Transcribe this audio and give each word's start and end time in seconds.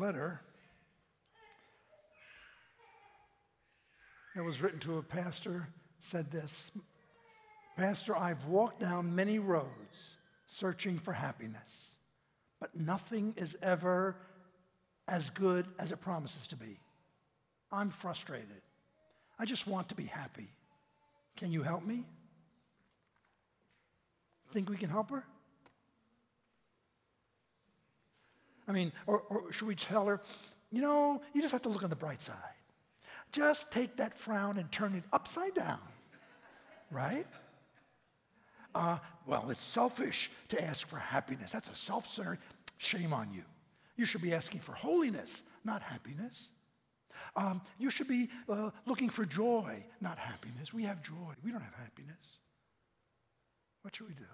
letter 0.00 0.40
that 4.34 4.44
was 4.44 4.62
written 4.62 4.80
to 4.80 4.98
a 4.98 5.02
pastor 5.02 5.68
said 5.98 6.30
this 6.30 6.70
Pastor, 7.76 8.16
I've 8.16 8.44
walked 8.46 8.80
down 8.80 9.16
many 9.16 9.40
roads 9.40 10.16
searching 10.46 10.98
for 10.98 11.12
happiness, 11.12 11.88
but 12.60 12.74
nothing 12.76 13.34
is 13.36 13.56
ever 13.62 14.16
as 15.08 15.30
good 15.30 15.66
as 15.78 15.90
it 15.90 16.00
promises 16.00 16.46
to 16.48 16.56
be. 16.56 16.78
I'm 17.72 17.90
frustrated. 17.90 18.62
I 19.38 19.44
just 19.44 19.66
want 19.66 19.88
to 19.88 19.96
be 19.96 20.04
happy. 20.04 20.48
Can 21.36 21.50
you 21.50 21.62
help 21.62 21.84
me? 21.84 22.04
Think 24.52 24.70
we 24.70 24.76
can 24.76 24.88
help 24.88 25.10
her? 25.10 25.24
I 28.66 28.72
mean, 28.72 28.92
or, 29.06 29.20
or 29.28 29.52
should 29.52 29.68
we 29.68 29.74
tell 29.74 30.06
her, 30.06 30.20
you 30.70 30.80
know, 30.80 31.22
you 31.32 31.40
just 31.42 31.52
have 31.52 31.62
to 31.62 31.68
look 31.68 31.82
on 31.82 31.90
the 31.90 31.96
bright 31.96 32.22
side. 32.22 32.36
Just 33.32 33.70
take 33.70 33.96
that 33.96 34.16
frown 34.16 34.58
and 34.58 34.70
turn 34.70 34.94
it 34.94 35.04
upside 35.12 35.54
down, 35.54 35.80
right? 36.90 37.26
Uh, 38.74 38.98
well, 39.26 39.50
it's 39.50 39.62
selfish 39.62 40.30
to 40.48 40.62
ask 40.62 40.86
for 40.86 40.98
happiness. 40.98 41.52
That's 41.52 41.68
a 41.68 41.74
self 41.74 42.08
centered 42.08 42.38
shame 42.78 43.12
on 43.12 43.32
you. 43.32 43.42
You 43.96 44.06
should 44.06 44.22
be 44.22 44.34
asking 44.34 44.60
for 44.60 44.72
holiness, 44.72 45.42
not 45.64 45.82
happiness. 45.82 46.48
Um, 47.36 47.60
you 47.78 47.90
should 47.90 48.08
be 48.08 48.28
uh, 48.48 48.70
looking 48.86 49.08
for 49.08 49.24
joy, 49.24 49.84
not 50.00 50.18
happiness. 50.18 50.72
We 50.72 50.84
have 50.84 51.02
joy, 51.02 51.34
we 51.44 51.50
don't 51.50 51.60
have 51.62 51.74
happiness. 51.74 52.38
What 53.82 53.94
should 53.96 54.08
we 54.08 54.14
do? 54.14 54.24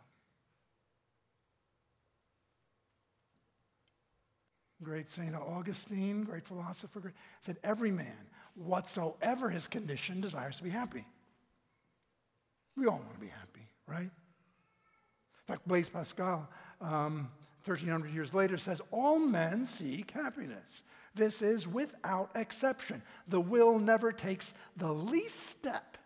Great 4.82 5.10
Saint 5.10 5.34
Augustine, 5.34 6.24
great 6.24 6.46
philosopher, 6.46 7.12
said, 7.40 7.58
Every 7.62 7.90
man, 7.90 8.26
whatsoever 8.54 9.50
his 9.50 9.66
condition, 9.66 10.20
desires 10.20 10.56
to 10.56 10.62
be 10.62 10.70
happy. 10.70 11.04
We 12.76 12.86
all 12.86 12.96
want 12.96 13.14
to 13.14 13.20
be 13.20 13.28
happy, 13.28 13.68
right? 13.86 14.10
In 14.10 15.46
fact, 15.46 15.68
Blaise 15.68 15.88
Pascal, 15.88 16.48
um, 16.80 17.28
1300 17.64 18.14
years 18.14 18.32
later, 18.32 18.56
says, 18.56 18.80
All 18.90 19.18
men 19.18 19.66
seek 19.66 20.12
happiness. 20.12 20.82
This 21.14 21.42
is 21.42 21.68
without 21.68 22.30
exception. 22.34 23.02
The 23.28 23.40
will 23.40 23.78
never 23.78 24.12
takes 24.12 24.54
the 24.76 24.92
least 24.92 25.40
step 25.40 25.98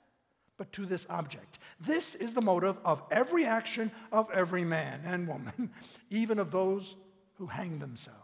but 0.57 0.73
to 0.73 0.87
this 0.87 1.07
object. 1.11 1.59
This 1.81 2.15
is 2.15 2.35
the 2.35 2.43
motive 2.43 2.77
of 2.85 3.03
every 3.11 3.45
action 3.45 3.91
of 4.13 4.31
every 4.31 4.65
man 4.65 5.01
and 5.05 5.27
woman, 5.29 5.71
even 6.11 6.39
of 6.39 6.51
those 6.51 6.97
who 7.35 7.47
hang 7.47 7.79
themselves. 7.79 8.24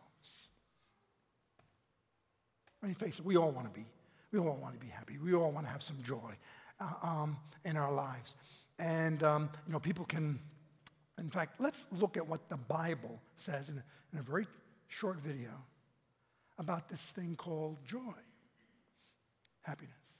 I 2.82 2.86
mean, 2.86 2.94
face 2.94 3.18
it, 3.18 3.24
we 3.24 3.36
all 3.36 3.50
want 3.50 3.72
to 3.72 3.78
be, 3.78 3.86
we 4.32 4.38
all 4.38 4.56
want 4.60 4.74
to 4.74 4.80
be 4.80 4.90
happy. 4.90 5.18
We 5.18 5.34
all 5.34 5.50
want 5.50 5.66
to 5.66 5.72
have 5.72 5.82
some 5.82 5.98
joy 6.02 6.32
uh, 6.80 7.06
um, 7.06 7.36
in 7.64 7.76
our 7.76 7.92
lives. 7.92 8.36
And, 8.78 9.22
um, 9.22 9.50
you 9.66 9.72
know, 9.72 9.78
people 9.78 10.04
can, 10.06 10.38
in 11.18 11.30
fact, 11.30 11.60
let's 11.60 11.86
look 11.92 12.16
at 12.16 12.26
what 12.26 12.48
the 12.48 12.56
Bible 12.56 13.20
says 13.36 13.68
in 13.68 13.82
in 14.12 14.18
a 14.18 14.22
very 14.22 14.46
short 14.88 15.18
video 15.20 15.50
about 16.58 16.88
this 16.88 17.00
thing 17.00 17.36
called 17.36 17.78
joy, 17.86 18.18
happiness. 19.62 20.12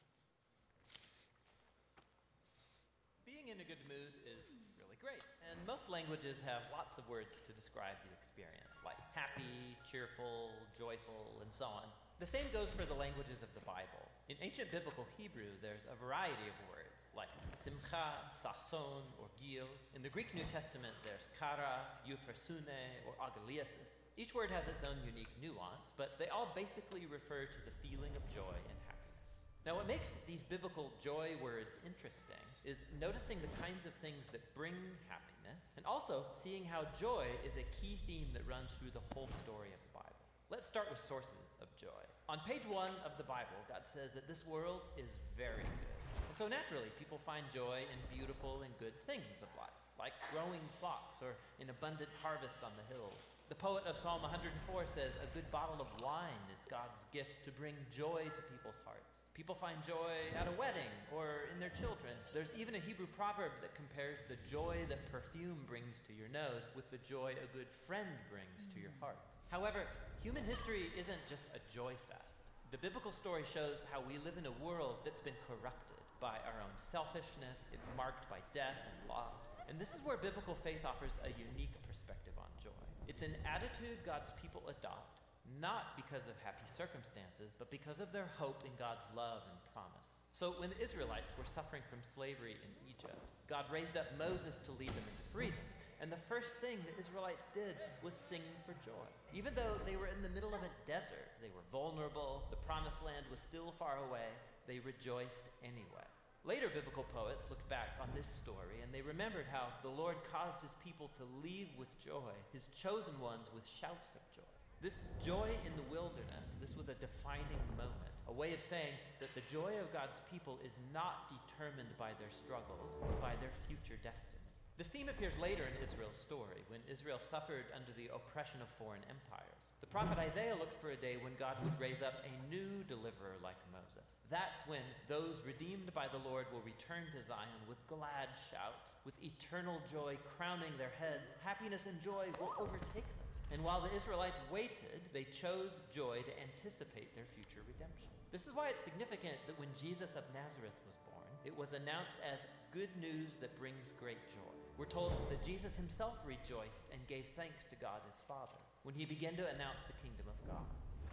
Being 3.27 3.49
in 3.49 3.61
a 3.61 3.67
good 3.67 3.83
mood 3.89 4.15
is 4.25 4.47
really 4.79 4.97
great. 5.03 5.23
And 5.51 5.59
most 5.67 5.91
languages 5.91 6.41
have 6.47 6.63
lots 6.73 6.99
of 6.99 7.09
words 7.11 7.43
to 7.47 7.53
describe 7.53 7.99
the 8.07 8.13
experience, 8.15 8.79
like 8.85 8.97
happy, 9.15 9.77
cheerful, 9.91 10.55
joyful, 10.79 11.43
and 11.43 11.53
so 11.53 11.67
on. 11.67 11.85
The 12.21 12.29
same 12.29 12.45
goes 12.53 12.69
for 12.77 12.85
the 12.85 12.93
languages 12.93 13.41
of 13.41 13.49
the 13.57 13.65
Bible. 13.65 14.05
In 14.29 14.37
ancient 14.45 14.69
biblical 14.69 15.09
Hebrew, 15.17 15.57
there's 15.65 15.89
a 15.89 15.97
variety 15.97 16.53
of 16.53 16.57
words 16.69 17.09
like 17.17 17.33
simcha, 17.57 18.13
sason, 18.37 19.09
or 19.17 19.33
gil. 19.41 19.65
In 19.97 20.05
the 20.05 20.13
Greek 20.13 20.29
New 20.37 20.45
Testament, 20.53 20.93
there's 21.01 21.33
kara, 21.41 21.81
euphrosune, 22.05 22.77
or 23.09 23.17
agaliasis. 23.25 24.13
Each 24.21 24.37
word 24.37 24.53
has 24.53 24.69
its 24.69 24.85
own 24.85 25.01
unique 25.09 25.33
nuance, 25.41 25.97
but 25.97 26.21
they 26.21 26.29
all 26.29 26.53
basically 26.53 27.09
refer 27.09 27.49
to 27.49 27.61
the 27.65 27.73
feeling 27.81 28.13
of 28.13 28.21
joy 28.29 28.53
and 28.53 28.79
happiness. 28.85 29.33
Now, 29.65 29.81
what 29.81 29.89
makes 29.89 30.13
these 30.29 30.45
biblical 30.45 30.93
joy 31.01 31.41
words 31.41 31.73
interesting 31.89 32.45
is 32.69 32.85
noticing 33.01 33.41
the 33.41 33.53
kinds 33.65 33.89
of 33.89 33.97
things 34.05 34.29
that 34.37 34.45
bring 34.53 34.77
happiness, 35.09 35.73
and 35.81 35.89
also 35.89 36.29
seeing 36.37 36.69
how 36.69 36.85
joy 37.01 37.25
is 37.49 37.57
a 37.57 37.65
key 37.81 37.97
theme 38.05 38.29
that 38.37 38.45
runs 38.45 38.77
through 38.77 38.93
the 38.93 39.05
whole 39.17 39.33
story 39.41 39.73
of 39.73 39.81
the 39.89 40.05
Bible. 40.05 40.21
Let's 40.53 40.69
start 40.69 40.93
with 40.93 41.01
sources 41.01 41.50
of 41.61 41.69
joy. 41.77 42.03
On 42.29 42.39
page 42.47 42.67
one 42.67 42.95
of 43.05 43.17
the 43.19 43.27
Bible, 43.27 43.59
God 43.69 43.83
says 43.85 44.13
that 44.13 44.29
this 44.29 44.47
world 44.47 44.83
is 44.97 45.11
very 45.37 45.65
good. 45.65 45.97
And 46.29 46.37
so 46.39 46.47
naturally, 46.47 46.91
people 46.99 47.19
find 47.27 47.43
joy 47.53 47.83
in 47.87 47.99
beautiful 48.15 48.63
and 48.63 48.71
good 48.79 48.95
things 49.07 49.43
of 49.43 49.51
life, 49.59 49.75
like 49.99 50.15
growing 50.31 50.63
flocks 50.79 51.23
or 51.23 51.35
an 51.59 51.71
abundant 51.71 52.11
harvest 52.23 52.63
on 52.63 52.71
the 52.79 52.87
hills. 52.87 53.27
The 53.51 53.59
poet 53.59 53.83
of 53.83 53.99
Psalm 53.99 54.23
104 54.23 54.47
says, 54.87 55.19
A 55.19 55.29
good 55.35 55.51
bottle 55.51 55.83
of 55.83 55.91
wine 55.99 56.45
is 56.55 56.63
God's 56.71 57.03
gift 57.11 57.43
to 57.45 57.51
bring 57.51 57.75
joy 57.91 58.23
to 58.23 58.43
people's 58.47 58.79
hearts. 58.87 59.10
People 59.35 59.55
find 59.55 59.79
joy 59.87 60.13
at 60.37 60.49
a 60.49 60.55
wedding 60.59 60.91
or 61.15 61.49
in 61.55 61.61
their 61.61 61.71
children. 61.71 62.13
There's 62.35 62.51
even 62.59 62.75
a 62.75 62.83
Hebrew 62.83 63.07
proverb 63.17 63.53
that 63.63 63.75
compares 63.75 64.21
the 64.29 64.37
joy 64.51 64.85
that 64.89 65.11
perfume 65.11 65.65
brings 65.69 66.03
to 66.07 66.13
your 66.13 66.29
nose 66.29 66.69
with 66.75 66.91
the 66.91 66.99
joy 66.99 67.33
a 67.39 67.49
good 67.57 67.71
friend 67.71 68.11
brings 68.29 68.67
to 68.75 68.81
your 68.81 68.93
heart. 69.01 69.19
However, 69.49 69.87
human 70.23 70.45
history 70.45 70.91
isn't 70.99 71.23
just 71.29 71.47
a 71.55 71.63
joy 71.73 71.95
fest. 72.11 72.43
The 72.71 72.79
biblical 72.79 73.11
story 73.11 73.43
shows 73.47 73.85
how 73.91 74.03
we 74.03 74.19
live 74.23 74.39
in 74.39 74.47
a 74.47 74.55
world 74.63 75.03
that's 75.05 75.23
been 75.23 75.39
corrupted 75.47 76.01
by 76.21 76.37
our 76.45 76.61
own 76.61 76.75
selfishness, 76.77 77.67
it's 77.73 77.89
marked 77.97 78.29
by 78.29 78.45
death 78.53 78.77
and 78.85 79.09
loss. 79.09 79.49
And 79.71 79.81
this 79.81 79.95
is 79.95 80.05
where 80.05 80.19
biblical 80.21 80.55
faith 80.55 80.85
offers 80.85 81.17
a 81.25 81.33
unique 81.33 81.73
perspective 81.89 82.35
on 82.37 82.51
joy. 82.63 82.85
It's 83.09 83.23
an 83.23 83.35
attitude 83.49 84.05
God's 84.05 84.31
people 84.37 84.63
adopt, 84.69 85.20
not 85.59 85.97
because 85.97 86.29
of 86.31 86.39
happy 86.45 86.69
circumstances, 86.71 87.57
but 87.59 87.71
because 87.71 87.99
of 87.99 88.13
their 88.13 88.31
hope 88.39 88.63
in 88.63 88.71
God's 88.79 89.03
love 89.17 89.43
and 89.51 89.59
promise. 89.75 90.21
So 90.33 90.55
when 90.63 90.71
the 90.71 90.79
Israelites 90.79 91.35
were 91.35 91.49
suffering 91.49 91.83
from 91.83 91.99
slavery 92.07 92.55
in 92.55 92.73
Egypt, 92.87 93.19
God 93.51 93.67
raised 93.73 93.97
up 93.97 94.07
Moses 94.15 94.63
to 94.63 94.71
lead 94.79 94.95
them 94.95 95.07
into 95.11 95.27
freedom. 95.35 95.59
And 96.01 96.09
the 96.09 96.17
first 96.17 96.57
thing 96.65 96.79
the 96.81 96.97
Israelites 96.97 97.49
did 97.53 97.77
was 98.01 98.15
sing 98.15 98.41
for 98.65 98.73
joy. 98.87 99.09
Even 99.35 99.53
though 99.53 99.77
they 99.85 99.97
were 99.97 100.09
in 100.09 100.23
the 100.23 100.33
middle 100.33 100.55
of 100.55 100.63
a 100.63 100.73
desert, 100.87 101.29
they 101.43 101.53
were 101.53 101.67
vulnerable, 101.69 102.47
the 102.49 102.63
promised 102.65 103.05
land 103.05 103.27
was 103.31 103.41
still 103.41 103.75
far 103.77 103.99
away, 104.09 104.25
they 104.67 104.79
rejoiced 104.81 105.45
anyway. 105.61 106.09
Later 106.45 106.73
biblical 106.73 107.05
poets 107.13 107.51
looked 107.51 107.69
back 107.69 108.01
on 108.01 108.09
this 108.17 108.27
story 108.27 108.81
and 108.83 108.89
they 108.95 109.03
remembered 109.03 109.45
how 109.53 109.69
the 109.83 109.93
Lord 109.93 110.17
caused 110.33 110.63
his 110.63 110.73
people 110.83 111.11
to 111.21 111.25
leave 111.45 111.69
with 111.77 111.93
joy, 112.01 112.33
his 112.53 112.69
chosen 112.73 113.13
ones 113.21 113.51
with 113.55 113.69
shouts 113.69 114.09
of 114.17 114.25
joy. 114.33 114.50
This 114.81 114.97
joy 115.21 115.53
in 115.69 115.77
the 115.77 115.85
wilderness, 115.93 116.57
this 116.57 116.73
was 116.73 116.89
a 116.89 116.97
defining 116.97 117.61
moment, 117.77 118.17
a 118.29 118.33
way 118.33 118.57
of 118.57 118.65
saying 118.65 118.97
that 119.21 119.29
the 119.37 119.45
joy 119.53 119.77
of 119.77 119.93
God's 119.93 120.25
people 120.33 120.57
is 120.65 120.81
not 120.97 121.29
determined 121.29 121.93
by 122.01 122.17
their 122.17 122.33
struggles, 122.33 122.97
but 122.97 123.21
by 123.21 123.37
their 123.45 123.53
future 123.69 124.01
destiny. 124.01 124.41
This 124.81 124.89
theme 124.89 125.13
appears 125.13 125.37
later 125.37 125.69
in 125.69 125.85
Israel's 125.85 126.17
story, 126.17 126.65
when 126.73 126.81
Israel 126.89 127.21
suffered 127.21 127.69
under 127.77 127.93
the 127.93 128.09
oppression 128.09 128.65
of 128.65 128.73
foreign 128.73 129.05
empires. 129.13 129.77
The 129.85 129.93
prophet 129.93 130.17
Isaiah 130.17 130.57
looked 130.57 130.81
for 130.81 130.97
a 130.97 130.97
day 130.97 131.21
when 131.21 131.37
God 131.37 131.61
would 131.61 131.77
raise 131.77 132.01
up 132.01 132.25
a 132.25 132.33
new 132.49 132.81
deliverer 132.89 133.37
like 133.45 133.61
Moses. 133.69 134.17
That's 134.33 134.65
when 134.65 134.81
those 135.13 135.45
redeemed 135.45 135.93
by 135.93 136.09
the 136.09 136.25
Lord 136.25 136.49
will 136.49 136.65
return 136.65 137.05
to 137.13 137.21
Zion 137.21 137.61
with 137.69 137.77
glad 137.85 138.33
shouts, 138.49 138.97
with 139.05 139.21
eternal 139.21 139.77
joy 139.93 140.17
crowning 140.41 140.73
their 140.81 140.97
heads. 140.97 141.37
Happiness 141.45 141.85
and 141.85 142.01
joy 142.01 142.33
will 142.41 142.57
overtake 142.57 143.05
them. 143.20 143.20
And 143.53 143.65
while 143.65 143.81
the 143.81 143.91
Israelites 143.97 144.39
waited, 144.51 145.03
they 145.13 145.25
chose 145.25 145.83
joy 145.91 146.23
to 146.23 146.33
anticipate 146.39 147.15
their 147.15 147.27
future 147.35 147.67
redemption. 147.67 148.07
This 148.31 148.47
is 148.47 148.55
why 148.55 148.71
it's 148.71 148.83
significant 148.83 149.43
that 149.51 149.59
when 149.59 149.75
Jesus 149.75 150.15
of 150.15 150.23
Nazareth 150.31 150.79
was 150.87 150.95
born, 151.11 151.27
it 151.43 151.57
was 151.57 151.75
announced 151.75 152.15
as 152.23 152.47
good 152.71 152.91
news 153.03 153.43
that 153.43 153.59
brings 153.59 153.91
great 153.99 154.23
joy. 154.31 154.55
We're 154.79 154.87
told 154.87 155.19
that 155.35 155.43
Jesus 155.43 155.75
himself 155.75 156.23
rejoiced 156.23 156.87
and 156.95 157.03
gave 157.11 157.27
thanks 157.35 157.67
to 157.75 157.77
God 157.83 158.07
his 158.07 158.23
Father 158.31 158.63
when 158.87 158.95
he 158.95 159.05
began 159.05 159.35
to 159.35 159.51
announce 159.51 159.83
the 159.83 159.99
kingdom 159.99 160.31
of 160.31 160.39
God. 160.47 160.65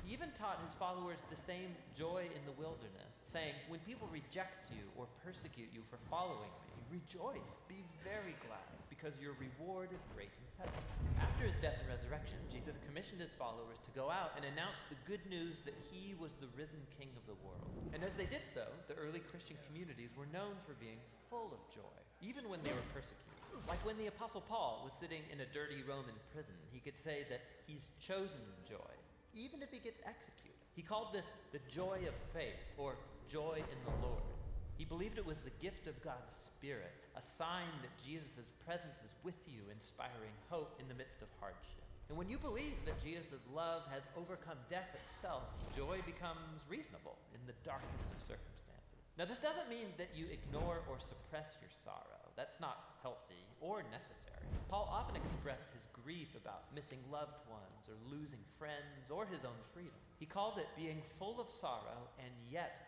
He 0.05 0.13
even 0.13 0.29
taught 0.37 0.61
his 0.63 0.77
followers 0.77 1.17
the 1.27 1.35
same 1.35 1.75
joy 1.97 2.29
in 2.31 2.45
the 2.45 2.55
wilderness, 2.55 3.25
saying, 3.25 3.57
When 3.67 3.81
people 3.81 4.07
reject 4.13 4.69
you 4.69 4.85
or 4.95 5.09
persecute 5.25 5.73
you 5.73 5.81
for 5.89 5.97
following 6.07 6.53
me, 6.69 7.01
rejoice, 7.01 7.57
be 7.67 7.83
very 8.05 8.37
glad, 8.47 8.76
because 8.97 9.21
your 9.21 9.37
reward 9.37 9.93
is 9.93 10.01
great 10.17 10.33
in 10.33 10.45
heaven. 10.57 10.81
After 11.21 11.45
his 11.45 11.53
death 11.61 11.77
and 11.77 11.85
resurrection, 11.85 12.41
Jesus 12.49 12.81
commissioned 12.81 13.21
his 13.21 13.37
followers 13.37 13.77
to 13.85 13.91
go 13.93 14.09
out 14.09 14.33
and 14.33 14.41
announce 14.41 14.81
the 14.89 14.97
good 15.05 15.21
news 15.29 15.61
that 15.69 15.77
he 15.93 16.17
was 16.17 16.33
the 16.41 16.49
risen 16.57 16.81
king 16.97 17.13
of 17.13 17.21
the 17.29 17.37
world. 17.45 17.69
And 17.93 18.01
as 18.01 18.17
they 18.17 18.25
did 18.25 18.49
so, 18.49 18.65
the 18.89 18.97
early 18.97 19.21
Christian 19.21 19.55
communities 19.69 20.17
were 20.17 20.25
known 20.33 20.57
for 20.65 20.73
being 20.81 20.97
full 21.29 21.53
of 21.53 21.61
joy, 21.69 21.97
even 22.25 22.49
when 22.49 22.57
they 22.65 22.73
were 22.73 22.89
persecuted. 22.89 23.21
Like 23.69 23.79
when 23.85 23.97
the 24.01 24.09
Apostle 24.09 24.41
Paul 24.41 24.81
was 24.81 24.93
sitting 24.97 25.21
in 25.29 25.41
a 25.45 25.49
dirty 25.53 25.85
Roman 25.85 26.17
prison, 26.33 26.57
he 26.73 26.79
could 26.81 26.97
say 26.97 27.25
that 27.29 27.41
he's 27.69 27.93
chosen 28.01 28.41
joy. 28.65 28.93
even 29.37 29.61
if 29.61 29.69
he 29.69 29.77
gets 29.79 29.99
executed. 30.05 30.57
He 30.75 30.81
called 30.81 31.13
this 31.13 31.31
the 31.51 31.59
joy 31.69 31.99
of 32.07 32.15
faith, 32.33 32.57
or 32.77 32.95
joy 33.29 33.57
in 33.57 33.79
the 33.85 34.07
Lord. 34.07 34.36
He 34.77 34.85
believed 34.85 35.17
it 35.17 35.25
was 35.25 35.41
the 35.41 35.57
gift 35.59 35.87
of 35.87 36.01
God's 36.03 36.33
Spirit, 36.33 36.93
a 37.17 37.21
sign 37.21 37.73
that 37.81 38.05
Jesus' 38.05 38.53
presence 38.63 39.01
is 39.03 39.15
with 39.23 39.41
you, 39.47 39.65
inspiring 39.73 40.37
hope 40.49 40.77
in 40.79 40.87
the 40.87 40.93
midst 40.93 41.21
of 41.23 41.27
hardship. 41.39 41.81
And 42.09 42.17
when 42.17 42.29
you 42.29 42.37
believe 42.37 42.77
that 42.85 43.01
Jesus' 43.03 43.41
love 43.53 43.83
has 43.91 44.07
overcome 44.15 44.61
death 44.69 44.93
itself, 45.03 45.43
joy 45.75 45.99
becomes 46.05 46.61
reasonable 46.69 47.17
in 47.33 47.41
the 47.49 47.57
darkest 47.65 48.05
of 48.13 48.21
circumstances. 48.21 49.01
Now, 49.17 49.25
this 49.25 49.41
doesn't 49.41 49.67
mean 49.67 49.97
that 49.97 50.13
you 50.13 50.29
ignore 50.29 50.85
or 50.85 51.01
suppress 51.01 51.57
your 51.59 51.73
sorrow. 51.73 52.29
That's 52.37 52.61
not 52.61 53.01
healthy 53.01 53.41
or 53.59 53.81
necessary. 53.91 54.45
Paul 54.69 54.87
often 54.93 55.17
expressed 55.17 55.73
his 55.73 55.89
grief 55.91 56.37
about 56.37 56.69
missing 56.75 56.99
loved 57.11 57.41
ones 57.49 57.89
or 57.89 57.97
losing 58.13 58.45
friends 58.59 59.09
or 59.09 59.25
his 59.25 59.43
own 59.43 59.57
freedom. 59.73 59.97
He 60.19 60.27
called 60.27 60.59
it 60.59 60.69
being 60.77 61.01
full 61.01 61.41
of 61.41 61.49
sorrow 61.49 62.07
and 62.21 62.31
yet. 62.51 62.86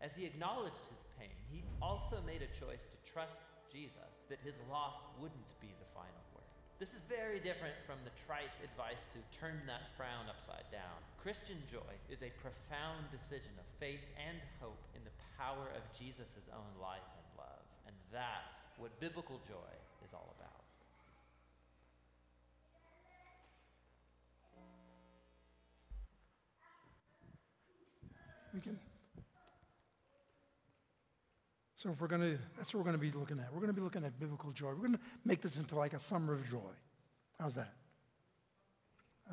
As 0.00 0.14
he 0.16 0.26
acknowledged 0.26 0.86
his 0.94 1.02
pain, 1.18 1.34
he 1.50 1.64
also 1.82 2.22
made 2.24 2.42
a 2.42 2.50
choice 2.54 2.86
to 2.86 2.98
trust 3.10 3.40
Jesus 3.66 4.26
that 4.30 4.38
his 4.44 4.54
loss 4.70 5.04
wouldn't 5.18 5.50
be 5.60 5.74
the 5.82 5.90
final 5.90 6.22
word. 6.34 6.46
This 6.78 6.94
is 6.94 7.02
very 7.10 7.40
different 7.42 7.74
from 7.82 7.98
the 8.06 8.14
trite 8.14 8.54
advice 8.62 9.10
to 9.10 9.18
turn 9.34 9.58
that 9.66 9.90
frown 9.98 10.30
upside 10.30 10.70
down. 10.70 11.02
Christian 11.18 11.58
joy 11.66 11.90
is 12.06 12.22
a 12.22 12.30
profound 12.38 13.10
decision 13.10 13.50
of 13.58 13.66
faith 13.82 14.06
and 14.14 14.38
hope 14.62 14.78
in 14.94 15.02
the 15.02 15.10
power 15.34 15.66
of 15.74 15.82
Jesus' 15.98 16.38
own 16.54 16.72
life 16.78 17.02
and 17.18 17.26
love. 17.34 17.66
And 17.90 17.96
that's 18.14 18.62
what 18.78 18.94
biblical 19.00 19.42
joy 19.42 19.74
is 20.06 20.14
all 20.14 20.34
about. 20.38 20.62
We 28.54 28.60
can. 28.60 28.78
So 31.78 31.90
if 31.90 32.00
we're 32.00 32.08
going 32.08 32.22
to, 32.22 32.38
that's 32.56 32.74
what 32.74 32.80
we're 32.80 32.90
going 32.90 33.00
to 33.00 33.12
be 33.12 33.16
looking 33.16 33.38
at. 33.38 33.52
We're 33.52 33.60
going 33.60 33.68
to 33.68 33.72
be 33.72 33.80
looking 33.80 34.04
at 34.04 34.18
biblical 34.18 34.50
joy. 34.50 34.70
We're 34.70 34.88
going 34.88 34.94
to 34.94 35.00
make 35.24 35.40
this 35.40 35.56
into 35.56 35.76
like 35.76 35.92
a 35.92 36.00
summer 36.00 36.34
of 36.34 36.44
joy. 36.50 36.72
How's 37.38 37.54
that? 37.54 37.72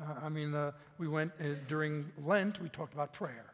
Uh, 0.00 0.14
I 0.22 0.28
mean, 0.28 0.54
uh, 0.54 0.70
we 0.96 1.08
went 1.08 1.32
uh, 1.40 1.54
during 1.66 2.06
Lent, 2.24 2.60
we 2.60 2.68
talked 2.68 2.94
about 2.94 3.12
prayer. 3.12 3.52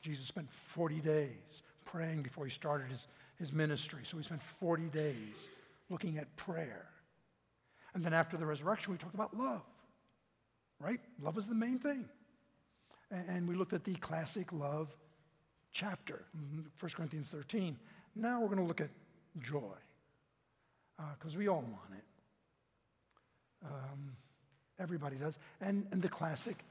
Jesus 0.00 0.26
spent 0.26 0.50
40 0.50 1.00
days 1.00 1.62
praying 1.84 2.22
before 2.22 2.44
he 2.44 2.50
started 2.50 2.90
his, 2.90 3.06
his 3.38 3.52
ministry. 3.52 4.00
So 4.02 4.16
he 4.16 4.24
spent 4.24 4.42
40 4.58 4.88
days 4.88 5.48
looking 5.88 6.18
at 6.18 6.34
prayer. 6.36 6.86
And 7.94 8.04
then 8.04 8.12
after 8.12 8.36
the 8.36 8.46
resurrection, 8.46 8.92
we 8.92 8.98
talked 8.98 9.14
about 9.14 9.36
love, 9.36 9.62
right? 10.80 11.00
Love 11.22 11.38
is 11.38 11.46
the 11.46 11.54
main 11.54 11.78
thing. 11.78 12.06
And, 13.12 13.28
and 13.28 13.48
we 13.48 13.54
looked 13.54 13.72
at 13.72 13.84
the 13.84 13.94
classic 13.94 14.52
love 14.52 14.88
chapter, 15.78 16.24
1 16.32 16.64
mm-hmm, 16.64 16.96
Corinthians 16.96 17.30
13. 17.30 17.78
Now 18.16 18.40
we're 18.40 18.48
going 18.48 18.58
to 18.58 18.64
look 18.64 18.80
at 18.80 18.90
joy, 19.40 19.76
because 21.16 21.36
uh, 21.36 21.38
we 21.38 21.46
all 21.46 21.62
want 21.62 21.92
it. 21.96 22.04
Um, 23.64 24.16
everybody 24.80 25.16
does. 25.16 25.38
And, 25.60 25.86
and 25.92 26.02
the 26.02 26.08
classic 26.08 26.64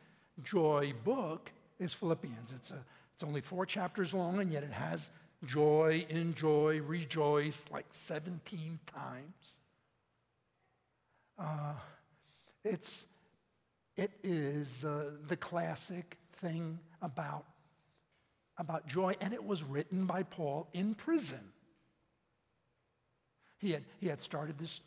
joy 0.44 0.94
book 1.06 1.50
is 1.80 1.94
Philippians. 1.94 2.52
It's, 2.52 2.72
a, 2.72 2.84
it's 3.14 3.24
only 3.24 3.40
four 3.40 3.66
chapters 3.66 4.14
long, 4.14 4.42
and 4.42 4.52
yet 4.52 4.64
it 4.64 4.74
has 4.74 5.10
joy, 5.46 6.06
enjoy, 6.10 6.82
rejoice 6.82 7.64
like 7.72 7.86
17 7.92 8.78
times. 8.94 9.56
Uh, 11.40 11.76
it's, 12.66 13.06
it 13.96 14.12
is 14.22 14.84
uh, 14.84 15.12
the 15.30 15.38
classic 15.38 16.18
thing 16.42 16.78
about, 17.02 17.46
about 18.58 18.88
joy, 18.88 19.16
and 19.22 19.34
it 19.34 19.44
was 19.44 19.64
written 19.64 20.06
by 20.06 20.24
Paul 20.24 20.68
in 20.74 20.96
prison. 20.96 21.52
He 23.60 23.72
had, 23.72 23.84
he 24.00 24.08
had 24.08 24.20
started 24.20 24.58
this, 24.58 24.82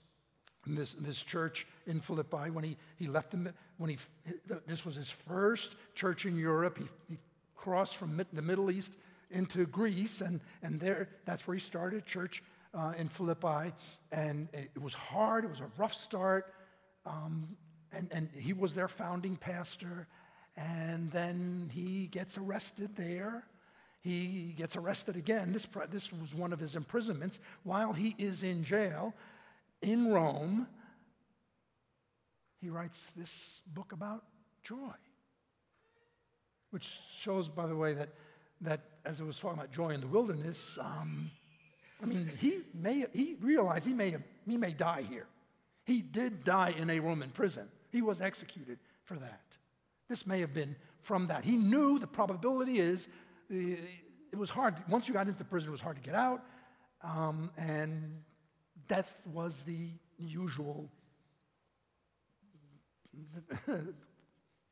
this, 0.67 0.95
this 0.95 1.23
church 1.23 1.67
in 1.87 2.01
Philippi 2.01 2.51
when 2.51 2.65
he, 2.65 2.77
he 2.97 3.07
left 3.07 3.31
them, 3.31 3.49
when 3.79 3.91
he, 3.91 3.99
this 4.67 4.85
was 4.85 4.95
his 4.95 5.11
first 5.11 5.77
church 5.95 6.27
in 6.27 6.37
Europe. 6.37 6.79
He, 6.79 6.85
he 7.09 7.19
crossed 7.57 7.97
from 7.97 8.21
the 8.33 8.43
Middle 8.43 8.71
East 8.71 8.97
into 9.31 9.67
Greece, 9.67 10.21
and, 10.21 10.41
and 10.63 10.81
there, 10.81 11.09
that's 11.25 11.47
where 11.47 11.55
he 11.55 11.61
started 11.61 12.07
church 12.07 12.43
uh, 12.75 12.93
in 12.97 13.09
Philippi. 13.09 13.73
And 14.13 14.49
it 14.53 14.81
was 14.81 14.95
hard, 14.95 15.45
it 15.45 15.51
was 15.51 15.61
a 15.61 15.71
rough 15.77 15.95
start. 15.95 16.55
Um, 17.07 17.57
and, 17.93 18.09
and 18.13 18.29
he 18.37 18.53
was 18.53 18.75
their 18.75 18.89
founding 18.89 19.37
pastor. 19.37 20.07
And 20.57 21.11
then 21.11 21.71
he 21.73 22.07
gets 22.09 22.39
arrested 22.39 22.91
there. 22.97 23.45
He 24.03 24.55
gets 24.57 24.77
arrested 24.77 25.17
again. 25.17 25.53
This, 25.53 25.67
this 25.91 26.13
was 26.13 26.35
one 26.35 26.53
of 26.53 26.59
his 26.59 26.75
imprisonments. 26.75 27.39
While 27.65 27.93
he 27.93 28.15
is 28.19 28.43
in 28.43 28.65
jail 28.65 29.15
in 29.83 30.11
Rome, 30.11 30.67
he 32.61 32.71
writes 32.71 33.07
this 33.17 33.61
book 33.67 33.93
about 33.93 34.25
joy, 34.63 34.95
which 36.71 36.89
shows, 37.19 37.49
by 37.49 37.67
the 37.67 37.77
way, 37.77 37.95
that, 37.95 38.09
that 38.63 38.81
as 39.05 39.21
I 39.21 39.25
was 39.25 39.39
talking 39.39 39.59
about 39.59 39.73
joy 39.73 39.91
in 39.91 40.01
the 40.01 40.07
wilderness, 40.07 40.79
um, 40.81 41.31
I 42.03 42.07
mean, 42.07 42.31
he, 42.39 42.61
may, 42.75 43.05
he 43.13 43.37
realized 43.41 43.87
he 43.87 43.95
may, 43.95 44.17
he 44.49 44.57
may 44.57 44.73
die 44.73 45.05
here. 45.09 45.27
He 45.85 46.01
did 46.01 46.45
die 46.45 46.75
in 46.79 46.89
a 46.89 47.01
Roman 47.01 47.31
prison. 47.31 47.69
He 47.91 48.01
was 48.01 48.21
executed 48.21 48.79
for 49.05 49.17
that. 49.17 49.43
This 50.09 50.27
may 50.27 50.41
have 50.41 50.55
been 50.55 50.77
from 51.03 51.27
that. 51.27 51.45
He 51.45 51.57
knew 51.57 51.99
the 51.99 52.07
probability 52.07 52.79
is 52.79 53.09
it 53.51 54.37
was 54.37 54.51
hard. 54.51 54.77
Once 54.89 55.09
you 55.09 55.15
got 55.15 55.27
into 55.29 55.45
prison, 55.45 55.69
it 55.69 55.73
was 55.73 55.81
hard 55.81 55.97
to 55.97 56.03
get 56.03 56.15
out. 56.15 56.43
Um, 57.03 57.51
and 57.57 58.23
death 58.89 59.13
was 59.27 59.55
the 59.67 59.91
usual 60.19 60.91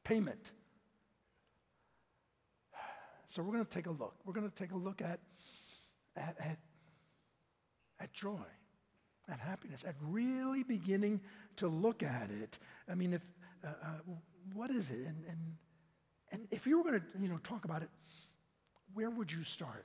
payment. 0.04 0.52
So 3.26 3.42
we're 3.42 3.52
going 3.52 3.64
to 3.64 3.70
take 3.70 3.86
a 3.86 3.90
look. 3.90 4.14
We're 4.24 4.32
going 4.32 4.48
to 4.48 4.54
take 4.54 4.72
a 4.72 4.76
look 4.76 5.02
at, 5.02 5.20
at, 6.16 6.36
at, 6.40 6.58
at 8.00 8.12
joy 8.12 8.46
at 9.30 9.38
happiness, 9.38 9.84
at 9.86 9.94
really 10.00 10.62
beginning 10.62 11.20
to 11.56 11.68
look 11.68 12.02
at 12.02 12.30
it. 12.30 12.58
I 12.90 12.94
mean, 12.94 13.12
if, 13.12 13.22
uh, 13.64 13.68
uh, 13.68 13.88
what 14.54 14.70
is 14.70 14.90
it? 14.90 15.06
And, 15.06 15.24
and, 15.28 15.56
and 16.32 16.48
if 16.50 16.66
you 16.66 16.78
were 16.78 16.84
going 16.84 17.00
to, 17.00 17.06
you 17.20 17.28
know, 17.28 17.38
talk 17.38 17.64
about 17.64 17.82
it, 17.82 17.90
where 18.94 19.10
would 19.10 19.30
you 19.30 19.42
start? 19.42 19.84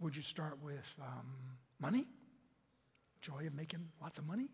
Would 0.00 0.16
you 0.16 0.22
start 0.22 0.58
with 0.62 0.94
um, 1.00 1.26
money? 1.80 2.06
Joy 3.20 3.46
of 3.46 3.54
making 3.54 3.88
lots 4.00 4.18
of 4.18 4.26
money? 4.26 4.48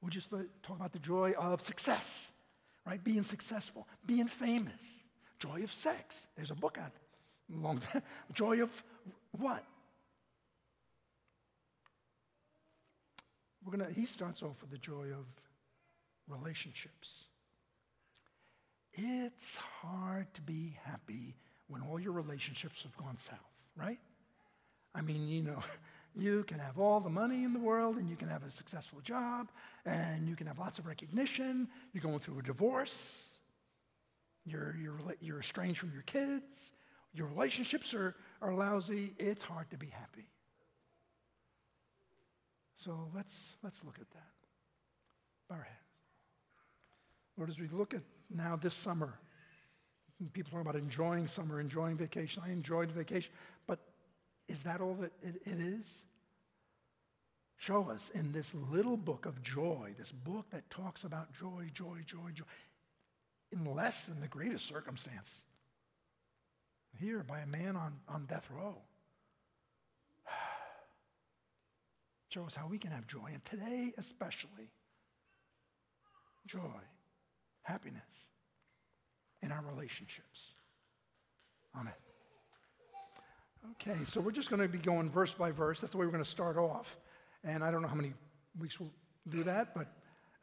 Would 0.00 0.14
you 0.14 0.22
talk 0.62 0.76
about 0.76 0.92
the 0.92 0.98
joy 0.98 1.32
of 1.32 1.60
success, 1.60 2.32
right? 2.86 3.02
Being 3.02 3.22
successful, 3.22 3.86
being 4.06 4.26
famous. 4.26 4.82
Joy 5.38 5.62
of 5.62 5.72
sex. 5.72 6.26
There's 6.34 6.50
a 6.50 6.54
book 6.54 6.78
out 6.82 6.92
long 7.60 7.78
time. 7.78 8.02
Joy 8.32 8.62
of 8.62 8.70
what? 9.32 9.64
We're 13.64 13.76
gonna, 13.76 13.90
he 13.92 14.04
starts 14.04 14.42
off 14.42 14.56
with 14.60 14.70
the 14.70 14.78
joy 14.78 15.06
of 15.12 15.26
relationships. 16.28 17.24
It's 19.42 19.56
hard 19.56 20.32
to 20.34 20.40
be 20.40 20.78
happy 20.84 21.34
when 21.66 21.82
all 21.82 21.98
your 21.98 22.12
relationships 22.12 22.84
have 22.84 22.96
gone 22.96 23.16
south, 23.16 23.38
right? 23.74 23.98
I 24.94 25.00
mean, 25.00 25.26
you 25.26 25.42
know, 25.42 25.58
you 26.16 26.44
can 26.44 26.60
have 26.60 26.78
all 26.78 27.00
the 27.00 27.10
money 27.10 27.42
in 27.42 27.52
the 27.52 27.58
world 27.58 27.96
and 27.96 28.08
you 28.08 28.14
can 28.14 28.28
have 28.28 28.44
a 28.44 28.50
successful 28.52 29.00
job 29.00 29.50
and 29.84 30.28
you 30.28 30.36
can 30.36 30.46
have 30.46 30.60
lots 30.60 30.78
of 30.78 30.86
recognition. 30.86 31.66
You're 31.92 32.04
going 32.04 32.20
through 32.20 32.38
a 32.38 32.42
divorce. 32.42 33.16
You're, 34.46 34.76
you're, 34.80 35.00
you're 35.20 35.40
estranged 35.40 35.80
from 35.80 35.90
your 35.92 36.02
kids. 36.02 36.70
Your 37.12 37.26
relationships 37.26 37.94
are, 37.94 38.14
are 38.42 38.54
lousy. 38.54 39.12
It's 39.18 39.42
hard 39.42 39.68
to 39.72 39.76
be 39.76 39.88
happy. 39.88 40.28
So 42.76 43.08
let's, 43.12 43.54
let's 43.64 43.82
look 43.82 43.98
at 44.00 44.08
that. 44.12 44.30
Bow 45.48 45.56
our 45.56 45.62
heads. 45.62 45.78
Lord, 47.36 47.50
as 47.50 47.58
we 47.58 47.66
look 47.66 47.92
at 47.92 48.02
now 48.30 48.54
this 48.54 48.74
summer, 48.74 49.18
people 50.30 50.52
talk 50.52 50.60
about 50.60 50.76
enjoying 50.76 51.26
summer, 51.26 51.60
enjoying 51.60 51.96
vacation. 51.96 52.42
I 52.44 52.50
enjoyed 52.50 52.90
vacation, 52.90 53.32
but 53.66 53.78
is 54.48 54.62
that 54.62 54.80
all 54.80 54.94
that 54.94 55.12
it, 55.22 55.42
it 55.44 55.60
is? 55.60 55.86
Show 57.58 57.90
us 57.90 58.10
in 58.14 58.32
this 58.32 58.54
little 58.70 58.96
book 58.96 59.24
of 59.24 59.42
joy, 59.42 59.94
this 59.96 60.10
book 60.10 60.46
that 60.50 60.68
talks 60.68 61.04
about 61.04 61.32
joy, 61.32 61.70
joy, 61.72 61.98
joy, 62.04 62.30
joy, 62.34 62.44
in 63.52 63.64
less 63.64 64.06
than 64.06 64.20
the 64.20 64.26
greatest 64.26 64.66
circumstance. 64.66 65.44
Here, 66.98 67.22
by 67.22 67.40
a 67.40 67.46
man 67.46 67.76
on, 67.76 67.94
on 68.08 68.26
death 68.26 68.48
row. 68.50 68.76
Show 72.30 72.44
us 72.44 72.54
how 72.54 72.66
we 72.66 72.78
can 72.78 72.90
have 72.90 73.06
joy, 73.06 73.30
and 73.32 73.44
today 73.44 73.92
especially, 73.96 74.70
joy 76.46 76.80
happiness 77.62 78.31
in 79.42 79.52
our 79.52 79.62
relationships. 79.74 80.54
Amen. 81.78 81.92
Okay, 83.72 84.04
so 84.04 84.20
we're 84.20 84.32
just 84.32 84.50
going 84.50 84.60
to 84.60 84.68
be 84.68 84.78
going 84.78 85.08
verse 85.08 85.32
by 85.32 85.52
verse. 85.52 85.80
That's 85.80 85.92
the 85.92 85.98
way 85.98 86.06
we're 86.06 86.12
going 86.12 86.24
to 86.24 86.28
start 86.28 86.56
off. 86.56 86.98
And 87.44 87.62
I 87.62 87.70
don't 87.70 87.82
know 87.82 87.88
how 87.88 87.94
many 87.94 88.12
weeks 88.58 88.80
we'll 88.80 88.90
do 89.28 89.44
that, 89.44 89.74
but, 89.74 89.86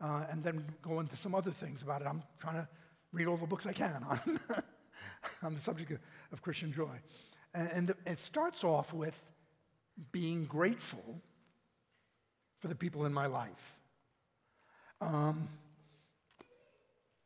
uh, 0.01 0.25
and 0.31 0.43
then 0.43 0.65
go 0.81 0.99
into 0.99 1.15
some 1.15 1.35
other 1.35 1.51
things 1.51 1.81
about 1.81 2.01
it. 2.01 2.07
I'm 2.07 2.23
trying 2.39 2.55
to 2.55 2.67
read 3.11 3.27
all 3.27 3.37
the 3.37 3.45
books 3.45 3.65
I 3.65 3.73
can 3.73 4.03
on, 4.07 4.39
on 5.43 5.53
the 5.53 5.59
subject 5.59 5.91
of, 5.91 5.99
of 6.31 6.41
Christian 6.41 6.71
joy. 6.71 6.99
And, 7.53 7.69
and 7.73 7.95
it 8.05 8.19
starts 8.19 8.63
off 8.63 8.93
with 8.93 9.15
being 10.11 10.45
grateful 10.45 11.21
for 12.59 12.67
the 12.67 12.75
people 12.75 13.05
in 13.05 13.13
my 13.13 13.25
life. 13.25 13.77
Um, 15.01 15.47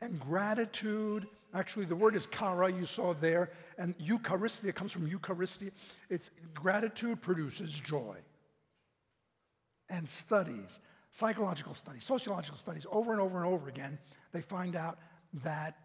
and 0.02 0.20
gratitude, 0.20 1.28
actually, 1.54 1.86
the 1.86 1.96
word 1.96 2.16
is 2.16 2.26
kara, 2.26 2.72
you 2.72 2.86
saw 2.86 3.14
there, 3.14 3.52
and 3.78 3.98
Eucharistia 3.98 4.74
comes 4.74 4.92
from 4.92 5.10
Eucharistia. 5.10 5.72
It's 6.10 6.32
gratitude 6.54 7.22
produces 7.22 7.72
joy. 7.72 8.18
And 9.90 10.10
studies, 10.10 10.80
psychological 11.12 11.76
studies, 11.76 12.04
sociological 12.04 12.58
studies, 12.58 12.86
over 12.92 13.12
and 13.12 13.22
over 13.22 13.44
and 13.44 13.54
over 13.54 13.70
again, 13.70 14.00
they 14.32 14.42
find 14.42 14.76
out 14.76 14.98
that 15.44 15.78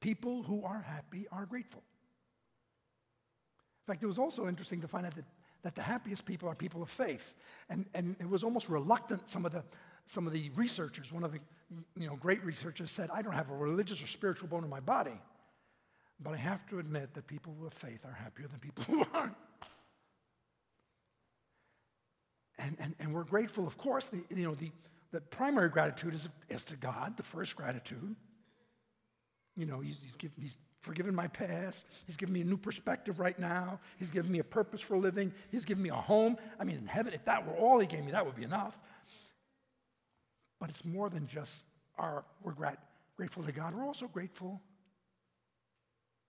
people 0.00 0.42
who 0.42 0.64
are 0.64 0.80
happy 0.80 1.26
are 1.30 1.46
grateful. 1.46 1.82
In 3.86 3.92
fact, 3.92 4.02
it 4.02 4.06
was 4.06 4.18
also 4.18 4.48
interesting 4.48 4.80
to 4.80 4.88
find 4.88 5.06
out 5.06 5.14
that, 5.16 5.24
that 5.62 5.74
the 5.74 5.82
happiest 5.82 6.24
people 6.24 6.48
are 6.48 6.54
people 6.54 6.82
of 6.82 6.90
faith. 6.90 7.34
And, 7.68 7.86
and 7.94 8.16
it 8.20 8.28
was 8.28 8.44
almost 8.44 8.68
reluctant, 8.68 9.28
some 9.28 9.44
of, 9.44 9.52
the, 9.52 9.64
some 10.06 10.26
of 10.26 10.32
the 10.32 10.50
researchers, 10.50 11.12
one 11.12 11.24
of 11.24 11.32
the 11.32 11.40
you 11.96 12.06
know, 12.06 12.16
great 12.16 12.44
researchers 12.44 12.90
said, 12.90 13.10
I 13.12 13.22
don't 13.22 13.32
have 13.34 13.50
a 13.50 13.56
religious 13.56 14.02
or 14.02 14.06
spiritual 14.06 14.48
bone 14.48 14.64
in 14.64 14.70
my 14.70 14.80
body, 14.80 15.18
but 16.20 16.34
I 16.34 16.36
have 16.36 16.66
to 16.68 16.78
admit 16.78 17.14
that 17.14 17.26
people 17.26 17.54
with 17.54 17.74
faith 17.74 18.04
are 18.04 18.12
happier 18.12 18.46
than 18.48 18.58
people 18.58 18.84
who 18.84 19.04
aren't. 19.14 19.34
And, 22.58 22.76
and, 22.78 22.94
and 23.00 23.14
we're 23.14 23.24
grateful, 23.24 23.66
of 23.66 23.76
course, 23.78 24.06
the, 24.06 24.22
you 24.30 24.44
know, 24.44 24.54
the, 24.54 24.70
the 25.10 25.20
primary 25.20 25.68
gratitude 25.68 26.14
is, 26.14 26.28
is 26.48 26.62
to 26.64 26.76
God, 26.76 27.16
the 27.16 27.22
first 27.22 27.56
gratitude. 27.56 28.14
You 29.56 29.66
know, 29.66 29.80
he's, 29.80 29.98
he's, 30.02 30.16
he's 30.40 30.56
forgiven 30.80 31.14
my 31.14 31.28
past. 31.28 31.84
He's 32.06 32.16
given 32.16 32.32
me 32.32 32.42
a 32.42 32.44
new 32.44 32.56
perspective 32.56 33.18
right 33.18 33.38
now. 33.38 33.80
He's 33.98 34.08
given 34.08 34.30
me 34.30 34.38
a 34.38 34.44
purpose 34.44 34.80
for 34.80 34.96
living. 34.96 35.32
He's 35.50 35.64
given 35.64 35.82
me 35.82 35.90
a 35.90 35.94
home. 35.94 36.36
I 36.60 36.64
mean, 36.64 36.76
in 36.76 36.86
heaven, 36.86 37.14
if 37.14 37.24
that 37.24 37.46
were 37.46 37.54
all 37.54 37.78
he 37.78 37.86
gave 37.86 38.04
me, 38.04 38.12
that 38.12 38.24
would 38.24 38.36
be 38.36 38.44
enough. 38.44 38.78
But 40.62 40.70
it's 40.70 40.84
more 40.84 41.10
than 41.10 41.26
just 41.26 41.52
our, 41.98 42.24
we're 42.44 42.52
grat- 42.52 42.78
grateful 43.16 43.42
to 43.42 43.50
God. 43.50 43.74
We're 43.74 43.84
also 43.84 44.06
grateful 44.06 44.60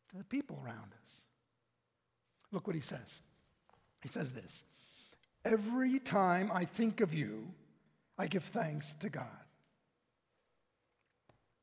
to 0.09 0.17
the 0.17 0.23
people 0.23 0.59
around 0.65 0.91
us. 0.91 1.11
Look 2.51 2.65
what 2.65 2.75
he 2.75 2.81
says. 2.81 3.21
He 4.01 4.07
says 4.07 4.33
this 4.33 4.63
Every 5.45 5.99
time 5.99 6.49
I 6.51 6.65
think 6.65 6.99
of 6.99 7.13
you, 7.13 7.47
I 8.17 8.25
give 8.25 8.43
thanks 8.45 8.95
to 9.01 9.09
God. 9.09 9.27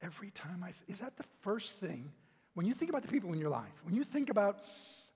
Every 0.01 0.31
time 0.31 0.63
I, 0.63 0.67
th- 0.71 0.77
is 0.87 1.01
that 1.01 1.17
the 1.17 1.25
first 1.41 1.81
thing 1.81 2.13
when 2.55 2.67
you 2.67 2.73
think 2.73 2.89
about 2.89 3.03
the 3.03 3.09
people 3.09 3.33
in 3.33 3.41
your 3.41 3.51
life, 3.51 3.83
when 3.83 3.97
you 3.97 4.05
think 4.05 4.31
about, 4.31 4.61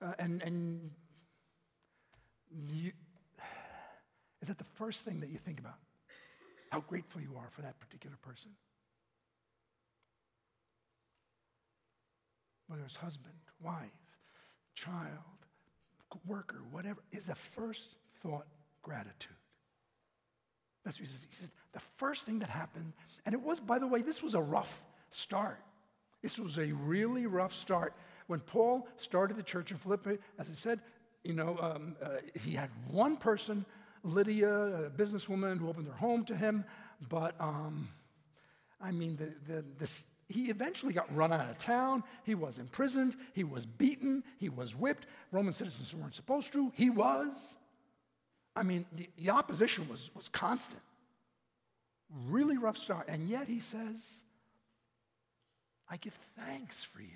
uh, 0.02 0.14
and, 0.18 0.42
and 0.42 0.90
you, 2.68 2.90
is 4.42 4.48
that 4.48 4.58
the 4.58 4.64
first 4.74 5.04
thing 5.04 5.20
that 5.20 5.30
you 5.30 5.38
think 5.38 5.60
about? 5.60 5.76
How 6.74 6.80
grateful 6.80 7.20
you 7.20 7.30
are 7.38 7.48
for 7.52 7.62
that 7.62 7.78
particular 7.78 8.16
person? 8.20 8.50
Whether 12.66 12.82
it's 12.82 12.96
husband, 12.96 13.36
wife, 13.62 13.92
child, 14.74 15.38
worker, 16.26 16.62
whatever, 16.72 16.98
is 17.12 17.22
the 17.22 17.36
first 17.36 17.90
thought 18.24 18.48
gratitude. 18.82 19.36
That's 20.84 20.98
what 20.98 21.06
he 21.06 21.14
says. 21.14 21.24
He 21.30 21.36
says, 21.36 21.52
the 21.72 21.80
first 21.96 22.26
thing 22.26 22.40
that 22.40 22.50
happened, 22.50 22.92
and 23.24 23.36
it 23.36 23.40
was, 23.40 23.60
by 23.60 23.78
the 23.78 23.86
way, 23.86 24.02
this 24.02 24.20
was 24.20 24.34
a 24.34 24.42
rough 24.42 24.82
start. 25.12 25.60
This 26.22 26.40
was 26.40 26.58
a 26.58 26.72
really 26.72 27.26
rough 27.26 27.54
start. 27.54 27.94
When 28.26 28.40
Paul 28.40 28.88
started 28.96 29.36
the 29.36 29.44
church 29.44 29.70
in 29.70 29.76
Philippi, 29.76 30.18
as 30.40 30.48
I 30.50 30.54
said, 30.54 30.80
you 31.22 31.34
know, 31.34 31.56
um, 31.60 31.94
uh, 32.02 32.16
he 32.42 32.50
had 32.50 32.70
one 32.90 33.16
person, 33.16 33.64
Lydia, 34.04 34.86
a 34.86 34.90
businesswoman, 34.90 35.58
who 35.58 35.68
opened 35.68 35.88
her 35.88 35.94
home 35.94 36.24
to 36.26 36.36
him. 36.36 36.64
But 37.08 37.34
um, 37.40 37.88
I 38.80 38.92
mean, 38.92 39.16
the, 39.16 39.64
the, 39.78 39.90
he 40.28 40.50
eventually 40.50 40.92
got 40.92 41.14
run 41.14 41.32
out 41.32 41.48
of 41.48 41.58
town. 41.58 42.04
He 42.24 42.34
was 42.34 42.58
imprisoned. 42.58 43.16
He 43.32 43.44
was 43.44 43.66
beaten. 43.66 44.22
He 44.38 44.48
was 44.48 44.76
whipped. 44.76 45.06
Roman 45.32 45.52
citizens 45.52 45.94
weren't 45.94 46.14
supposed 46.14 46.52
to. 46.52 46.72
He 46.74 46.90
was. 46.90 47.34
I 48.56 48.62
mean, 48.62 48.86
the, 48.92 49.08
the 49.18 49.30
opposition 49.30 49.88
was, 49.88 50.10
was 50.14 50.28
constant. 50.28 50.82
Really 52.28 52.58
rough 52.58 52.76
start. 52.76 53.08
And 53.08 53.28
yet 53.28 53.48
he 53.48 53.60
says, 53.60 53.96
I 55.88 55.96
give 55.96 56.16
thanks 56.36 56.84
for 56.84 57.00
you. 57.00 57.08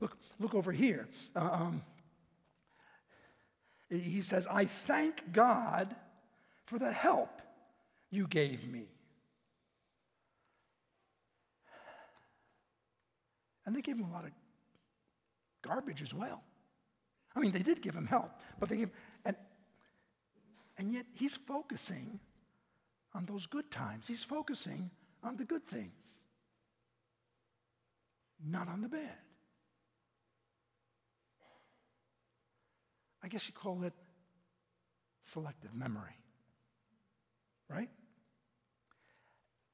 Look, 0.00 0.18
look 0.38 0.54
over 0.54 0.72
here. 0.72 1.08
Uh, 1.34 1.48
um, 1.52 1.82
he 3.98 4.22
says, 4.22 4.46
I 4.50 4.64
thank 4.66 5.32
God 5.32 5.94
for 6.66 6.78
the 6.78 6.92
help 6.92 7.42
you 8.10 8.26
gave 8.26 8.66
me. 8.66 8.86
And 13.66 13.74
they 13.74 13.80
gave 13.80 13.96
him 13.96 14.04
a 14.04 14.12
lot 14.12 14.24
of 14.24 14.30
garbage 15.62 16.02
as 16.02 16.12
well. 16.12 16.42
I 17.34 17.40
mean, 17.40 17.52
they 17.52 17.62
did 17.62 17.82
give 17.82 17.94
him 17.94 18.06
help, 18.06 18.30
but 18.60 18.68
they 18.68 18.76
gave, 18.76 18.90
and, 19.24 19.36
and 20.78 20.92
yet 20.92 21.06
he's 21.14 21.36
focusing 21.36 22.20
on 23.14 23.26
those 23.26 23.46
good 23.46 23.70
times. 23.70 24.06
He's 24.06 24.22
focusing 24.22 24.90
on 25.22 25.36
the 25.36 25.44
good 25.44 25.66
things, 25.66 26.02
not 28.44 28.68
on 28.68 28.82
the 28.82 28.88
bad. 28.88 29.18
I 33.24 33.28
guess 33.28 33.48
you 33.48 33.54
call 33.54 33.82
it 33.84 33.94
selective 35.32 35.74
memory, 35.74 36.18
right? 37.70 37.88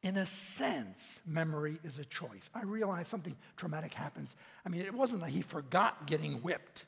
In 0.02 0.16
a 0.16 0.24
sense, 0.24 1.00
memory 1.26 1.78
is 1.82 1.98
a 1.98 2.04
choice. 2.04 2.48
I 2.54 2.62
realize 2.62 3.08
something 3.08 3.36
traumatic 3.56 3.92
happens. 3.92 4.36
I 4.64 4.68
mean, 4.68 4.82
it 4.82 4.94
wasn't 4.94 5.20
that 5.22 5.30
he 5.30 5.42
forgot 5.42 6.06
getting 6.06 6.34
whipped. 6.34 6.84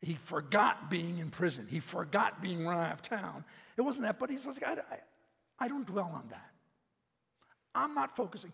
He 0.00 0.14
forgot 0.24 0.90
being 0.90 1.18
in 1.18 1.30
prison. 1.30 1.66
He 1.68 1.80
forgot 1.80 2.40
being 2.40 2.66
run 2.66 2.78
out 2.78 2.92
of 2.92 3.02
town. 3.02 3.44
It 3.76 3.82
wasn't 3.82 4.04
that, 4.04 4.18
but 4.18 4.30
he's 4.30 4.46
like, 4.46 4.62
I, 4.66 4.72
I, 4.72 4.98
I 5.58 5.68
don't 5.68 5.86
dwell 5.86 6.10
on 6.14 6.28
that. 6.30 6.50
I'm 7.74 7.94
not 7.94 8.16
focusing. 8.16 8.52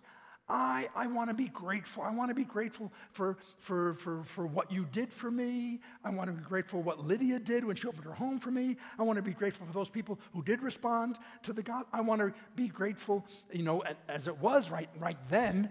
I, 0.49 0.89
I 0.95 1.09
want 1.09 1.29
to 1.29 1.35
be 1.35 1.49
grateful. 1.49 2.05
I 2.05 2.13
want 2.13 2.31
to 2.31 2.35
be 2.35 2.45
grateful 2.45 2.93
for, 3.11 3.37
for, 3.59 3.95
for, 3.95 4.23
for 4.23 4.47
what 4.47 4.71
you 4.71 4.87
did 4.93 5.13
for 5.13 5.29
me. 5.29 5.81
I 6.05 6.11
want 6.11 6.29
to 6.29 6.33
be 6.33 6.45
grateful 6.45 6.81
for 6.81 6.85
what 6.85 7.05
Lydia 7.05 7.41
did 7.41 7.65
when 7.65 7.75
she 7.75 7.89
opened 7.89 8.05
her 8.05 8.13
home 8.13 8.39
for 8.39 8.53
me. 8.53 8.77
I 8.97 9.03
want 9.03 9.17
to 9.17 9.23
be 9.23 9.33
grateful 9.33 9.67
for 9.67 9.73
those 9.73 9.91
people 9.91 10.21
who 10.33 10.45
did 10.45 10.63
respond 10.63 11.19
to 11.43 11.53
the 11.53 11.65
God. 11.65 11.87
I 11.93 12.01
want 12.01 12.21
to 12.21 12.33
be 12.55 12.69
grateful, 12.69 13.27
you 13.53 13.65
know, 13.65 13.83
as 14.09 14.29
it 14.29 14.39
was 14.39 14.71
right, 14.71 14.89
right 14.99 15.19
then. 15.31 15.69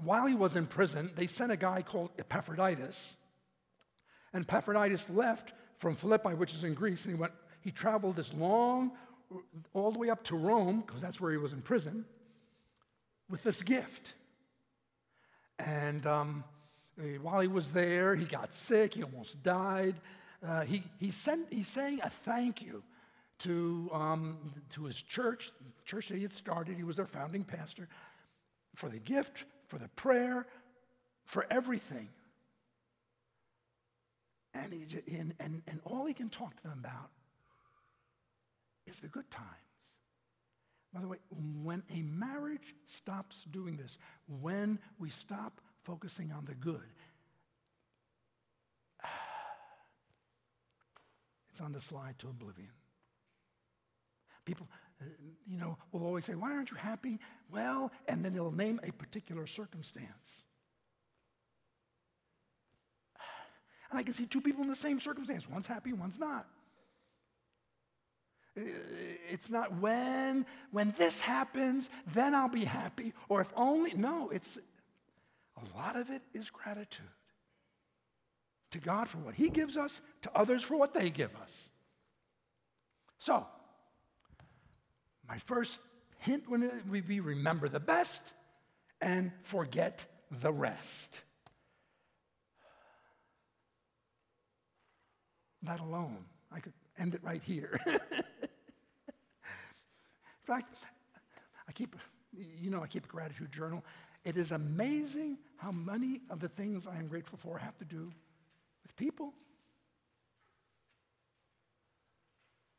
While 0.00 0.26
he 0.26 0.34
was 0.34 0.54
in 0.54 0.66
prison, 0.66 1.10
they 1.16 1.26
sent 1.26 1.50
a 1.50 1.56
guy 1.56 1.82
called 1.82 2.10
Epaphroditus. 2.16 3.16
And 4.32 4.44
Epaphroditus 4.44 5.10
left 5.10 5.52
from 5.78 5.96
Philippi, 5.96 6.34
which 6.34 6.54
is 6.54 6.62
in 6.62 6.74
Greece, 6.74 7.04
and 7.04 7.14
he 7.14 7.20
went, 7.20 7.32
he 7.60 7.72
traveled 7.72 8.14
this 8.14 8.32
long, 8.32 8.92
all 9.74 9.90
the 9.90 9.98
way 9.98 10.10
up 10.10 10.22
to 10.24 10.36
Rome, 10.36 10.84
because 10.86 11.02
that's 11.02 11.20
where 11.20 11.32
he 11.32 11.38
was 11.38 11.52
in 11.52 11.60
prison 11.60 12.04
with 13.32 13.42
this 13.42 13.62
gift. 13.62 14.12
And 15.58 16.06
um, 16.06 16.44
while 17.22 17.40
he 17.40 17.48
was 17.48 17.72
there, 17.72 18.14
he 18.14 18.26
got 18.26 18.52
sick, 18.52 18.94
he 18.94 19.02
almost 19.02 19.42
died. 19.42 19.96
Uh, 20.46 20.60
he, 20.60 20.82
he, 21.00 21.10
sent, 21.10 21.50
he 21.50 21.62
sang 21.62 22.00
a 22.02 22.10
thank 22.10 22.60
you 22.60 22.82
to, 23.38 23.90
um, 23.92 24.52
to 24.74 24.84
his 24.84 25.00
church, 25.00 25.50
church 25.86 26.08
that 26.08 26.16
he 26.16 26.22
had 26.22 26.32
started. 26.32 26.76
He 26.76 26.84
was 26.84 26.96
their 26.96 27.06
founding 27.06 27.42
pastor, 27.42 27.88
for 28.76 28.90
the 28.90 28.98
gift, 28.98 29.44
for 29.66 29.78
the 29.78 29.88
prayer, 29.88 30.46
for 31.24 31.46
everything. 31.50 32.08
And, 34.52 34.74
he, 34.74 34.84
and, 35.16 35.32
and, 35.40 35.62
and 35.66 35.80
all 35.84 36.04
he 36.04 36.12
can 36.12 36.28
talk 36.28 36.54
to 36.56 36.62
them 36.64 36.80
about 36.84 37.08
is 38.86 38.98
the 38.98 39.08
good 39.08 39.30
times. 39.30 39.71
By 40.92 41.00
the 41.00 41.08
way, 41.08 41.16
when 41.62 41.82
a 41.94 42.02
marriage 42.02 42.74
stops 42.86 43.44
doing 43.50 43.76
this, 43.76 43.96
when 44.26 44.78
we 44.98 45.08
stop 45.08 45.60
focusing 45.84 46.32
on 46.32 46.44
the 46.44 46.54
good, 46.54 46.80
it's 51.50 51.62
on 51.62 51.72
the 51.72 51.80
slide 51.80 52.18
to 52.18 52.28
oblivion. 52.28 52.68
People, 54.44 54.68
uh, 55.00 55.04
you 55.46 55.56
know, 55.56 55.78
will 55.92 56.04
always 56.04 56.26
say, 56.26 56.34
Why 56.34 56.52
aren't 56.52 56.70
you 56.70 56.76
happy? 56.76 57.20
Well, 57.50 57.90
and 58.06 58.22
then 58.24 58.34
they'll 58.34 58.50
name 58.52 58.78
a 58.82 58.92
particular 58.92 59.46
circumstance. 59.46 60.42
And 63.90 63.98
I 63.98 64.02
can 64.02 64.14
see 64.14 64.26
two 64.26 64.40
people 64.40 64.62
in 64.62 64.68
the 64.68 64.76
same 64.76 64.98
circumstance. 64.98 65.48
One's 65.48 65.66
happy, 65.66 65.92
one's 65.92 66.18
not. 66.18 66.46
It's 69.32 69.48
not 69.48 69.80
when, 69.80 70.44
when 70.72 70.92
this 70.98 71.18
happens, 71.18 71.88
then 72.12 72.34
I'll 72.34 72.50
be 72.50 72.66
happy, 72.66 73.14
or 73.30 73.40
if 73.40 73.48
only. 73.56 73.94
No, 73.94 74.28
it's 74.28 74.58
a 75.56 75.78
lot 75.78 75.96
of 75.96 76.10
it 76.10 76.20
is 76.34 76.50
gratitude 76.50 77.06
to 78.72 78.78
God 78.78 79.08
for 79.08 79.16
what 79.16 79.34
He 79.34 79.48
gives 79.48 79.78
us, 79.78 80.02
to 80.20 80.30
others 80.34 80.62
for 80.62 80.76
what 80.76 80.92
they 80.92 81.08
give 81.08 81.34
us. 81.36 81.70
So, 83.20 83.46
my 85.26 85.38
first 85.38 85.80
hint 86.18 86.50
would 86.50 87.08
be 87.08 87.20
remember 87.20 87.70
the 87.70 87.80
best 87.80 88.34
and 89.00 89.32
forget 89.44 90.04
the 90.42 90.52
rest. 90.52 91.22
That 95.62 95.80
alone, 95.80 96.18
I 96.54 96.60
could 96.60 96.74
end 96.98 97.14
it 97.14 97.24
right 97.24 97.42
here. 97.42 97.80
In 100.42 100.54
fact, 100.54 100.74
I 101.68 101.72
keep, 101.72 101.96
you 102.32 102.70
know, 102.70 102.82
I 102.82 102.86
keep 102.86 103.04
a 103.04 103.08
gratitude 103.08 103.52
journal. 103.52 103.84
It 104.24 104.36
is 104.36 104.50
amazing 104.52 105.38
how 105.56 105.70
many 105.72 106.20
of 106.30 106.40
the 106.40 106.48
things 106.48 106.86
I 106.86 106.96
am 106.96 107.06
grateful 107.08 107.38
for 107.38 107.58
have 107.58 107.78
to 107.78 107.84
do 107.84 108.12
with 108.82 108.96
people. 108.96 109.32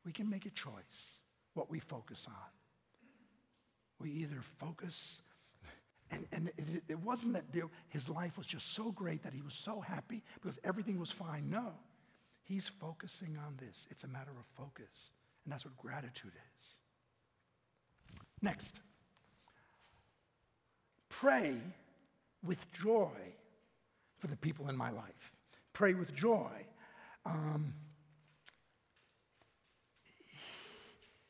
We 0.06 0.12
can 0.12 0.30
make 0.30 0.46
a 0.46 0.50
choice 0.50 1.18
what 1.54 1.70
we 1.70 1.80
focus 1.80 2.28
on. 2.28 2.50
We 4.00 4.12
either 4.12 4.42
focus, 4.60 5.22
and, 6.12 6.26
and 6.34 6.52
it, 6.58 6.84
it 6.90 7.00
wasn't 7.00 7.34
that 7.34 7.46
his 7.88 8.10
life 8.10 8.38
was 8.38 8.46
just 8.46 8.74
so 8.74 8.92
great 8.92 9.24
that 9.24 9.34
he 9.34 9.42
was 9.42 9.54
so 9.54 9.80
happy 9.80 10.22
because 10.42 10.60
everything 10.66 11.00
was 11.00 11.12
fine. 11.12 11.50
No, 11.50 11.72
he's 12.44 12.68
focusing 12.68 13.38
on 13.46 13.56
this. 13.58 13.88
It's 13.90 14.04
a 14.04 14.08
matter 14.10 14.32
of 14.32 14.46
focus, 14.58 15.12
and 15.46 15.54
that's 15.54 15.64
what 15.64 15.78
gratitude 15.78 16.34
is. 16.34 16.76
Next, 18.44 18.82
pray 21.08 21.56
with 22.44 22.72
joy 22.74 23.18
for 24.20 24.28
the 24.28 24.36
people 24.36 24.68
in 24.68 24.76
my 24.76 24.92
life. 24.92 25.32
Pray 25.72 25.94
with 25.94 26.14
joy. 26.14 26.52
Um, 27.26 27.74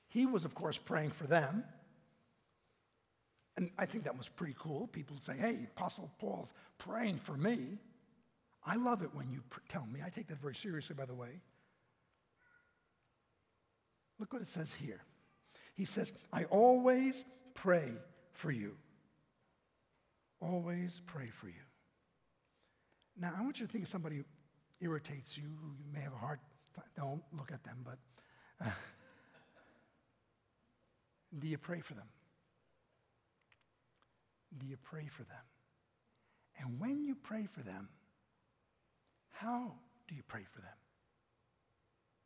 he 0.10 0.26
was, 0.26 0.44
of 0.44 0.56
course, 0.56 0.80
praying 0.80 1.12
for 1.12 1.28
them. 1.28 1.64
And 3.58 3.70
I 3.78 3.86
think 3.86 4.06
that 4.06 4.18
was 4.18 4.28
pretty 4.28 4.56
cool. 4.58 4.88
People 4.88 5.16
say, 5.22 5.38
hey, 5.38 5.68
Apostle 5.78 6.10
Paul's 6.18 6.52
praying 6.80 7.20
for 7.20 7.38
me. 7.38 7.78
I 8.66 8.76
love 8.76 9.04
it 9.04 9.14
when 9.14 9.30
you 9.30 9.44
pr- 9.52 9.60
tell 9.70 9.86
me. 9.86 10.00
I 10.04 10.10
take 10.10 10.28
that 10.30 10.42
very 10.42 10.56
seriously, 10.56 10.96
by 10.96 11.06
the 11.06 11.14
way. 11.14 11.42
Look 14.18 14.34
what 14.34 14.42
it 14.42 14.48
says 14.48 14.74
here. 14.74 15.02
He 15.76 15.86
says, 15.86 16.12
I 16.32 16.46
always 16.46 17.26
pray 17.54 17.92
for 18.32 18.52
you. 18.52 18.76
Always 20.40 21.02
pray 21.06 21.30
for 21.40 21.48
you. 21.48 21.54
Now, 23.20 23.34
I 23.38 23.42
want 23.42 23.60
you 23.60 23.66
to 23.66 23.72
think 23.72 23.86
of 23.86 23.90
somebody 23.90 24.18
who 24.18 24.24
irritates 24.82 25.38
you, 25.38 25.44
who 25.44 25.72
you 25.80 25.92
may 25.94 26.02
have 26.02 26.14
a 26.14 26.18
hard 26.18 26.40
time. 26.76 26.86
Don't 26.96 27.24
look 27.38 27.52
at 27.52 27.64
them, 27.64 27.78
but 27.84 27.98
uh, 28.66 28.70
do 31.40 31.48
you 31.48 31.58
pray 31.58 31.80
for 31.80 31.94
them? 31.94 32.08
Do 34.58 34.68
you 34.68 34.78
pray 34.84 35.08
for 35.08 35.24
them? 35.24 35.38
And 36.60 36.80
when 36.80 37.04
you 37.04 37.16
pray 37.16 37.48
for 37.52 37.62
them, 37.62 37.90
how 39.32 39.74
do 40.08 40.16
you 40.16 40.22
pray 40.28 40.44
for 40.52 40.62
them? 40.62 40.70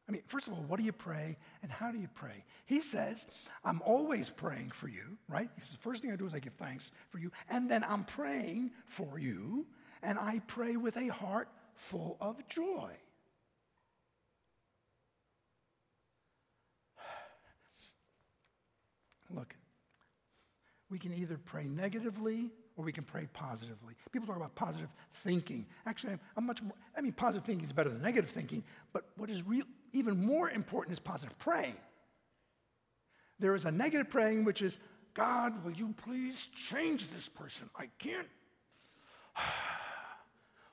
I 0.07 0.13
mean, 0.13 0.21
first 0.27 0.47
of 0.47 0.53
all, 0.53 0.63
what 0.67 0.79
do 0.79 0.85
you 0.85 0.93
pray 0.93 1.37
and 1.61 1.71
how 1.71 1.91
do 1.91 1.99
you 1.99 2.07
pray? 2.15 2.45
He 2.65 2.79
says, 2.79 3.25
I'm 3.65 3.81
always 3.81 4.29
praying 4.29 4.69
for 4.69 4.87
you, 4.87 5.17
right? 5.27 5.49
He 5.55 5.61
says, 5.61 5.71
the 5.71 5.79
first 5.79 6.01
thing 6.01 6.13
I 6.13 6.15
do 6.15 6.25
is 6.25 6.33
I 6.33 6.39
give 6.39 6.53
thanks 6.53 6.93
for 7.09 7.19
you, 7.19 7.29
and 7.49 7.69
then 7.69 7.83
I'm 7.83 8.05
praying 8.05 8.71
for 8.85 9.19
you, 9.19 9.67
and 10.01 10.17
I 10.17 10.39
pray 10.47 10.77
with 10.77 10.95
a 10.95 11.07
heart 11.07 11.49
full 11.75 12.15
of 12.21 12.37
joy. 12.47 12.91
Look, 19.29 19.57
we 20.89 20.99
can 20.99 21.13
either 21.13 21.37
pray 21.37 21.65
negatively 21.65 22.49
or 22.77 22.85
we 22.85 22.91
can 22.91 23.03
pray 23.03 23.27
positively. 23.33 23.95
People 24.11 24.27
talk 24.27 24.37
about 24.37 24.55
positive 24.55 24.89
thinking. 25.15 25.65
Actually, 25.87 26.17
I'm 26.37 26.45
much 26.45 26.61
more, 26.61 26.73
I 26.95 27.01
mean, 27.01 27.11
positive 27.11 27.45
thinking 27.45 27.65
is 27.65 27.73
better 27.73 27.89
than 27.89 28.01
negative 28.01 28.29
thinking, 28.29 28.63
but 28.93 29.05
what 29.17 29.29
is 29.29 29.45
real, 29.45 29.65
even 29.93 30.23
more 30.23 30.49
important 30.51 30.93
is 30.93 30.99
positive 30.99 31.37
praying. 31.39 31.75
There 33.39 33.55
is 33.55 33.65
a 33.65 33.71
negative 33.71 34.09
praying, 34.09 34.45
which 34.45 34.61
is, 34.61 34.77
God, 35.15 35.65
will 35.65 35.71
you 35.71 35.93
please 35.97 36.47
change 36.69 37.09
this 37.09 37.27
person? 37.27 37.69
I 37.75 37.89
can't. 37.97 38.27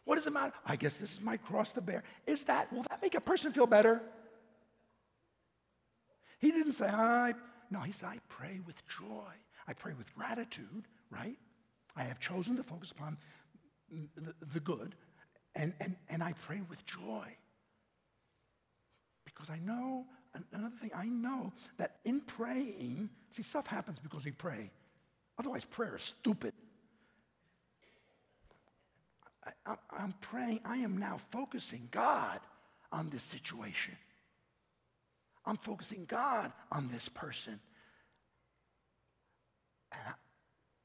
what 0.04 0.16
does 0.16 0.26
it 0.26 0.32
matter? 0.32 0.52
I 0.66 0.76
guess 0.76 0.94
this 0.94 1.14
is 1.14 1.20
my 1.22 1.38
cross 1.38 1.72
to 1.72 1.80
bear. 1.80 2.04
Is 2.26 2.44
that, 2.44 2.70
will 2.70 2.84
that 2.90 3.00
make 3.00 3.14
a 3.14 3.20
person 3.20 3.52
feel 3.52 3.66
better? 3.66 4.02
He 6.38 6.50
didn't 6.50 6.72
say, 6.72 6.86
I, 6.86 7.32
no, 7.70 7.80
he 7.80 7.92
said, 7.92 8.10
I 8.10 8.18
pray 8.28 8.60
with 8.66 8.86
joy. 8.86 9.32
I 9.66 9.72
pray 9.72 9.94
with 9.96 10.14
gratitude, 10.14 10.86
right? 11.10 11.38
I 11.96 12.02
have 12.04 12.18
chosen 12.18 12.56
to 12.56 12.62
focus 12.62 12.90
upon 12.90 13.16
the, 13.90 14.34
the 14.52 14.60
good, 14.60 14.94
and, 15.54 15.72
and, 15.80 15.96
and 16.08 16.22
I 16.22 16.32
pray 16.32 16.60
with 16.68 16.84
joy. 16.86 17.26
Because 19.24 19.50
I 19.50 19.58
know, 19.58 20.04
another 20.52 20.74
thing, 20.80 20.90
I 20.94 21.06
know 21.06 21.52
that 21.78 21.96
in 22.04 22.20
praying, 22.20 23.10
see, 23.30 23.42
stuff 23.42 23.66
happens 23.66 23.98
because 23.98 24.24
we 24.24 24.32
pray. 24.32 24.70
Otherwise, 25.38 25.64
prayer 25.64 25.96
is 25.96 26.02
stupid. 26.02 26.52
I, 29.66 29.76
am 29.98 30.14
praying, 30.20 30.60
I 30.64 30.78
am 30.78 30.96
now 30.96 31.20
focusing 31.30 31.88
God 31.90 32.40
on 32.90 33.10
this 33.10 33.22
situation. 33.22 33.96
I'm 35.44 35.56
focusing 35.58 36.06
God 36.06 36.52
on 36.72 36.88
this 36.92 37.08
person. 37.08 37.60
And, 39.92 40.00
I, 40.06 40.12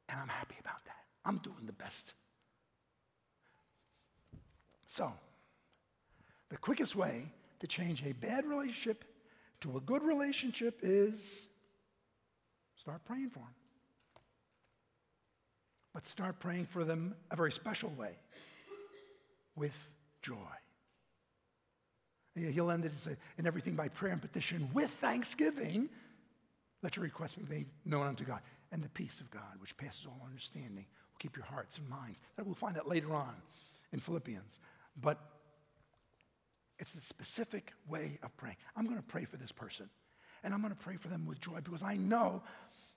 and 0.10 0.22
I'm 0.22 0.28
happy 0.28 0.56
about 0.60 0.84
that. 0.86 0.99
I'm 1.30 1.38
doing 1.38 1.68
the 1.68 1.74
best. 1.74 2.16
So, 4.88 5.14
the 6.50 6.58
quickest 6.58 6.96
way 6.96 7.32
to 7.60 7.68
change 7.68 8.04
a 8.04 8.14
bad 8.14 8.48
relationship 8.48 9.06
to 9.62 9.78
a 9.78 9.80
good 9.82 10.02
relationship 10.02 10.80
is 10.82 11.14
start 12.76 13.06
praying 13.06 13.30
for 13.30 13.42
them. 13.42 13.54
But 15.94 16.04
start 16.08 16.40
praying 16.40 16.66
for 16.66 16.84
them 16.84 17.14
a 17.30 17.36
very 17.36 17.52
special 17.52 17.92
way 17.92 18.16
with 19.56 19.76
joy. 20.24 20.36
He'll 22.34 22.72
end 22.72 22.86
it 22.86 22.94
in 23.38 23.46
everything 23.46 23.76
by 23.76 23.90
prayer 23.90 24.14
and 24.14 24.22
petition 24.22 24.68
with 24.74 24.90
thanksgiving. 25.00 25.90
Let 26.82 26.96
your 26.96 27.04
requests 27.04 27.36
be 27.36 27.46
made 27.48 27.68
known 27.86 28.08
unto 28.08 28.24
God. 28.24 28.40
And 28.72 28.82
the 28.82 28.90
peace 28.90 29.22
of 29.22 29.30
God, 29.30 29.60
which 29.60 29.78
passes 29.78 30.08
all 30.08 30.22
understanding, 30.26 30.88
keep 31.20 31.36
your 31.36 31.46
hearts 31.46 31.78
and 31.78 31.88
minds. 31.90 32.20
We'll 32.44 32.56
find 32.56 32.76
that 32.78 32.88
later 32.88 33.14
on 33.14 33.34
in 33.92 34.00
Philippians. 34.00 34.60
But 35.00 35.20
it's 36.80 36.96
a 36.96 37.02
specific 37.02 37.74
way 37.88 38.20
of 38.24 38.36
praying. 38.38 38.56
I'm 38.76 38.86
going 38.86 38.98
to 38.98 39.04
pray 39.04 39.26
for 39.26 39.38
this 39.38 39.52
person. 39.52 39.90
And 40.44 40.54
I'm 40.54 40.62
going 40.62 40.74
to 40.74 40.80
pray 40.80 40.96
for 40.96 41.10
them 41.10 41.26
with 41.26 41.42
joy 41.42 41.60
because 41.62 41.84
I 41.84 41.98
know 41.98 42.42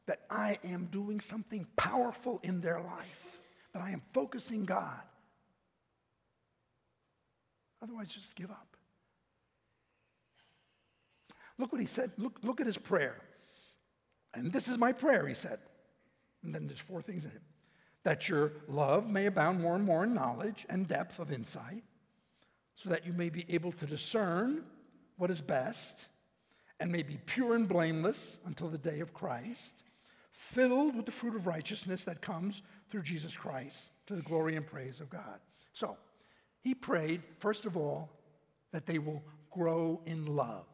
that 0.06 0.20
I 0.30 0.58
am 0.64 0.86
doing 0.86 1.20
something 1.20 1.66
powerful 1.76 2.40
in 2.44 2.60
their 2.60 2.80
life, 2.80 3.40
that 3.72 3.82
I 3.82 3.90
am 3.90 4.02
focusing 4.12 4.64
God. 4.64 5.00
Otherwise, 7.82 8.08
just 8.08 8.36
give 8.36 8.50
up. 8.50 8.76
Look 11.58 11.72
what 11.72 11.80
he 11.80 11.86
said. 11.86 12.12
Look, 12.16 12.38
look 12.42 12.60
at 12.60 12.66
his 12.66 12.78
prayer. 12.78 13.16
And 14.34 14.52
this 14.52 14.68
is 14.68 14.78
my 14.78 14.92
prayer, 14.92 15.26
he 15.26 15.34
said. 15.34 15.58
And 16.44 16.54
then 16.54 16.68
there's 16.68 16.80
four 16.80 17.02
things 17.02 17.24
in 17.24 17.32
it 17.32 17.42
that 18.04 18.28
your 18.28 18.52
love 18.68 19.08
may 19.08 19.26
abound 19.26 19.60
more 19.60 19.74
and 19.74 19.84
more 19.84 20.04
in 20.04 20.14
knowledge 20.14 20.66
and 20.68 20.88
depth 20.88 21.18
of 21.18 21.32
insight, 21.32 21.84
so 22.74 22.88
that 22.90 23.06
you 23.06 23.12
may 23.12 23.28
be 23.28 23.44
able 23.48 23.72
to 23.72 23.86
discern 23.86 24.64
what 25.16 25.30
is 25.30 25.40
best 25.40 26.06
and 26.80 26.90
may 26.90 27.02
be 27.02 27.18
pure 27.26 27.54
and 27.54 27.68
blameless 27.68 28.38
until 28.44 28.68
the 28.68 28.78
day 28.78 29.00
of 29.00 29.14
Christ, 29.14 29.84
filled 30.32 30.96
with 30.96 31.06
the 31.06 31.12
fruit 31.12 31.36
of 31.36 31.46
righteousness 31.46 32.04
that 32.04 32.20
comes 32.20 32.62
through 32.90 33.02
Jesus 33.02 33.36
Christ 33.36 33.90
to 34.06 34.16
the 34.16 34.22
glory 34.22 34.56
and 34.56 34.66
praise 34.66 35.00
of 35.00 35.08
God. 35.08 35.38
So, 35.72 35.96
he 36.60 36.74
prayed, 36.74 37.22
first 37.38 37.66
of 37.66 37.76
all, 37.76 38.10
that 38.72 38.86
they 38.86 38.98
will 38.98 39.22
grow 39.50 40.00
in 40.06 40.26
love. 40.26 40.66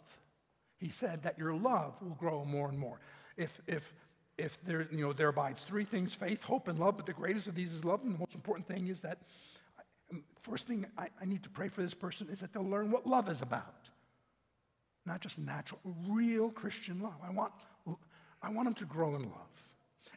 He 0.78 0.88
said 0.88 1.22
that 1.24 1.38
your 1.38 1.54
love 1.54 1.94
will 2.00 2.14
grow 2.14 2.44
more 2.44 2.68
and 2.68 2.78
more. 2.78 3.00
If, 3.36 3.60
if, 3.66 3.92
if 4.38 4.62
there, 4.64 4.86
you 4.90 5.04
know, 5.04 5.12
there 5.12 5.28
abides 5.28 5.64
three 5.64 5.84
things 5.84 6.14
faith, 6.14 6.42
hope, 6.42 6.68
and 6.68 6.78
love, 6.78 6.96
but 6.96 7.06
the 7.06 7.12
greatest 7.12 7.48
of 7.48 7.54
these 7.54 7.72
is 7.72 7.84
love. 7.84 8.00
And 8.04 8.14
the 8.14 8.18
most 8.18 8.34
important 8.34 8.66
thing 8.68 8.86
is 8.86 9.00
that, 9.00 9.18
um, 10.10 10.22
first 10.42 10.66
thing 10.66 10.86
I, 10.96 11.08
I 11.20 11.24
need 11.24 11.42
to 11.42 11.50
pray 11.50 11.68
for 11.68 11.82
this 11.82 11.94
person 11.94 12.28
is 12.30 12.40
that 12.40 12.52
they'll 12.52 12.62
learn 12.68 12.90
what 12.90 13.06
love 13.06 13.28
is 13.28 13.42
about. 13.42 13.90
Not 15.04 15.20
just 15.20 15.38
natural, 15.38 15.80
real 16.06 16.50
Christian 16.50 17.00
love. 17.00 17.16
I 17.26 17.30
want, 17.30 17.52
I 18.40 18.50
want 18.50 18.66
them 18.66 18.74
to 18.74 18.84
grow 18.84 19.16
in 19.16 19.22
love. 19.22 19.58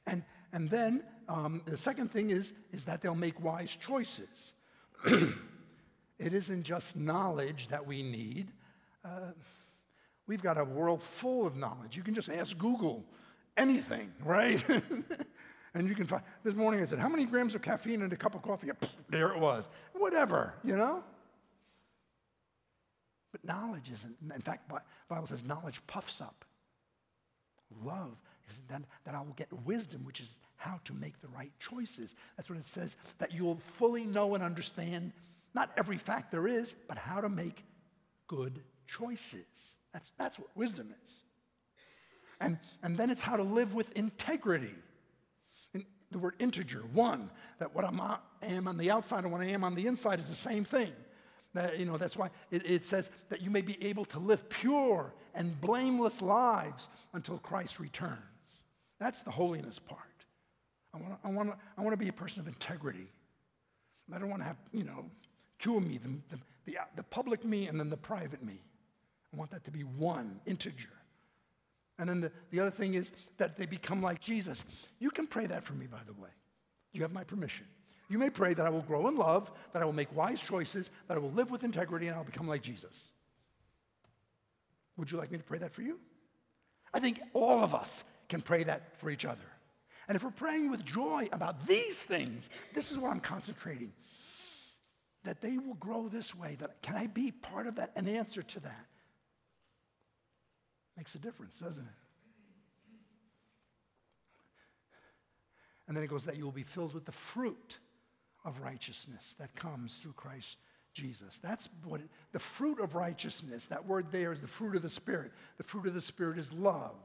And, 0.05 0.23
and 0.53 0.69
then 0.69 1.03
um, 1.27 1.61
the 1.65 1.77
second 1.77 2.11
thing 2.11 2.29
is, 2.29 2.53
is 2.71 2.85
that 2.85 3.01
they'll 3.01 3.15
make 3.15 3.41
wise 3.43 3.75
choices. 3.75 4.53
it 5.05 5.33
isn't 6.19 6.63
just 6.63 6.95
knowledge 6.95 7.69
that 7.69 7.85
we 7.85 8.03
need. 8.03 8.51
Uh, 9.03 9.31
we've 10.27 10.41
got 10.43 10.57
a 10.57 10.63
world 10.63 11.01
full 11.01 11.47
of 11.47 11.55
knowledge. 11.55 11.95
You 11.97 12.03
can 12.03 12.13
just 12.13 12.29
ask 12.29 12.57
Google 12.57 13.05
anything, 13.61 14.11
right? 14.23 14.63
and 15.73 15.87
you 15.87 15.95
can 15.95 16.05
find. 16.05 16.23
This 16.43 16.55
morning 16.55 16.81
I 16.81 16.85
said, 16.85 16.99
How 16.99 17.09
many 17.09 17.25
grams 17.25 17.55
of 17.55 17.61
caffeine 17.61 18.01
in 18.01 18.11
a 18.11 18.15
cup 18.15 18.35
of 18.35 18.41
coffee? 18.41 18.69
There 19.09 19.31
it 19.31 19.39
was. 19.39 19.69
Whatever, 19.93 20.53
you 20.63 20.75
know? 20.75 21.03
But 23.31 23.45
knowledge 23.45 23.89
isn't. 23.91 24.15
In 24.33 24.41
fact, 24.41 24.67
the 24.69 24.81
Bible 25.07 25.27
says 25.27 25.43
knowledge 25.43 25.81
puffs 25.87 26.19
up. 26.19 26.43
Love 27.83 28.17
is 28.49 28.55
that, 28.67 28.81
that 29.05 29.15
I 29.15 29.19
will 29.19 29.33
get 29.33 29.47
wisdom, 29.65 30.03
which 30.03 30.19
is 30.19 30.35
how 30.57 30.79
to 30.83 30.93
make 30.93 31.19
the 31.21 31.29
right 31.29 31.51
choices. 31.59 32.15
That's 32.35 32.49
what 32.49 32.59
it 32.59 32.65
says, 32.65 32.97
that 33.19 33.31
you'll 33.31 33.55
fully 33.55 34.05
know 34.05 34.35
and 34.35 34.43
understand 34.43 35.13
not 35.53 35.71
every 35.77 35.97
fact 35.97 36.31
there 36.31 36.47
is, 36.47 36.75
but 36.87 36.97
how 36.97 37.21
to 37.21 37.29
make 37.29 37.63
good 38.27 38.61
choices. 38.87 39.45
That's, 39.93 40.11
that's 40.17 40.37
what 40.37 40.49
wisdom 40.55 40.93
is. 41.03 41.11
And, 42.41 42.57
and 42.83 42.97
then 42.97 43.09
it's 43.09 43.21
how 43.21 43.37
to 43.37 43.43
live 43.43 43.73
with 43.73 43.91
integrity. 43.93 44.73
And 45.73 45.85
the 46.11 46.19
word 46.19 46.35
integer, 46.39 46.83
one, 46.93 47.29
that 47.59 47.73
what 47.73 47.85
I 47.85 48.17
am 48.43 48.67
on 48.67 48.77
the 48.77 48.91
outside 48.91 49.23
and 49.23 49.31
what 49.31 49.41
I 49.41 49.45
am 49.45 49.63
on 49.63 49.75
the 49.75 49.87
inside 49.87 50.19
is 50.19 50.25
the 50.25 50.35
same 50.35 50.65
thing. 50.65 50.91
That, 51.53 51.77
you 51.77 51.85
know, 51.85 51.97
that's 51.97 52.17
why 52.17 52.29
it, 52.49 52.69
it 52.69 52.83
says 52.83 53.11
that 53.29 53.41
you 53.41 53.49
may 53.49 53.61
be 53.61 53.77
able 53.85 54.05
to 54.05 54.19
live 54.19 54.49
pure 54.49 55.13
and 55.35 55.59
blameless 55.59 56.21
lives 56.21 56.89
until 57.13 57.37
Christ 57.37 57.79
returns. 57.79 58.17
That's 58.99 59.21
the 59.23 59.31
holiness 59.31 59.77
part. 59.79 59.99
I 60.93 60.97
want 60.97 61.21
to 61.21 61.27
I 61.27 61.31
wanna, 61.31 61.57
I 61.77 61.81
wanna 61.81 61.97
be 61.97 62.07
a 62.07 62.13
person 62.13 62.39
of 62.39 62.47
integrity. 62.47 63.07
I 64.13 64.19
don't 64.19 64.29
want 64.29 64.41
to 64.41 64.47
have, 64.47 64.57
you 64.73 64.83
know, 64.83 65.05
two 65.59 65.77
of 65.77 65.85
me, 65.85 65.97
the, 65.97 66.35
the, 66.35 66.41
the, 66.65 66.77
the 66.97 67.03
public 67.03 67.45
me 67.45 67.67
and 67.67 67.79
then 67.79 67.89
the 67.89 67.97
private 67.97 68.43
me. 68.43 68.61
I 69.33 69.37
want 69.37 69.51
that 69.51 69.63
to 69.65 69.71
be 69.71 69.83
one 69.83 70.39
integer. 70.45 70.89
And 72.01 72.09
then 72.09 72.19
the, 72.19 72.31
the 72.49 72.59
other 72.59 72.71
thing 72.71 72.95
is 72.95 73.11
that 73.37 73.57
they 73.57 73.67
become 73.67 74.01
like 74.01 74.19
Jesus. 74.19 74.65
You 74.97 75.11
can 75.11 75.27
pray 75.27 75.45
that 75.45 75.63
for 75.63 75.73
me, 75.73 75.85
by 75.85 75.99
the 76.07 76.13
way. 76.13 76.29
You 76.93 77.03
have 77.03 77.13
my 77.13 77.23
permission. 77.23 77.67
You 78.09 78.17
may 78.17 78.31
pray 78.31 78.55
that 78.55 78.65
I 78.65 78.69
will 78.71 78.81
grow 78.81 79.07
in 79.07 79.15
love, 79.15 79.51
that 79.71 79.83
I 79.83 79.85
will 79.85 79.93
make 79.93 80.13
wise 80.15 80.41
choices, 80.41 80.89
that 81.07 81.15
I 81.15 81.19
will 81.19 81.29
live 81.29 81.51
with 81.51 81.63
integrity, 81.63 82.07
and 82.07 82.15
I'll 82.15 82.23
become 82.23 82.47
like 82.47 82.63
Jesus. 82.63 82.91
Would 84.97 85.11
you 85.11 85.19
like 85.19 85.31
me 85.31 85.37
to 85.37 85.43
pray 85.43 85.59
that 85.59 85.75
for 85.75 85.83
you? 85.83 85.99
I 86.91 86.99
think 86.99 87.21
all 87.33 87.63
of 87.63 87.75
us 87.75 88.03
can 88.27 88.41
pray 88.41 88.63
that 88.63 88.99
for 88.99 89.11
each 89.11 89.23
other. 89.23 89.39
And 90.07 90.15
if 90.15 90.23
we're 90.23 90.31
praying 90.31 90.71
with 90.71 90.83
joy 90.83 91.29
about 91.31 91.67
these 91.67 91.97
things, 91.97 92.49
this 92.73 92.91
is 92.91 92.97
what 92.97 93.11
I'm 93.11 93.19
concentrating. 93.19 93.93
That 95.23 95.39
they 95.39 95.59
will 95.59 95.75
grow 95.75 96.07
this 96.07 96.33
way. 96.33 96.57
That 96.59 96.81
can 96.81 96.95
I 96.95 97.05
be 97.05 97.29
part 97.29 97.67
of 97.67 97.75
that? 97.75 97.91
An 97.95 98.07
answer 98.07 98.41
to 98.41 98.59
that. 98.61 98.87
Makes 100.97 101.15
a 101.15 101.19
difference, 101.19 101.57
doesn't 101.57 101.83
it? 101.83 101.93
And 105.87 105.97
then 105.97 106.03
it 106.03 106.07
goes 106.07 106.25
that 106.25 106.37
you 106.37 106.45
will 106.45 106.51
be 106.51 106.63
filled 106.63 106.93
with 106.93 107.05
the 107.05 107.11
fruit 107.11 107.79
of 108.45 108.61
righteousness 108.61 109.35
that 109.39 109.55
comes 109.55 109.95
through 109.97 110.13
Christ 110.13 110.57
Jesus. 110.93 111.39
That's 111.41 111.69
what 111.83 112.01
it, 112.01 112.09
the 112.31 112.39
fruit 112.39 112.79
of 112.79 112.95
righteousness, 112.95 113.65
that 113.67 113.85
word 113.85 114.07
there 114.11 114.31
is 114.31 114.41
the 114.41 114.47
fruit 114.47 114.75
of 114.75 114.81
the 114.81 114.89
Spirit. 114.89 115.31
The 115.57 115.63
fruit 115.63 115.87
of 115.87 115.93
the 115.93 116.01
Spirit 116.01 116.37
is 116.37 116.51
love, 116.53 116.95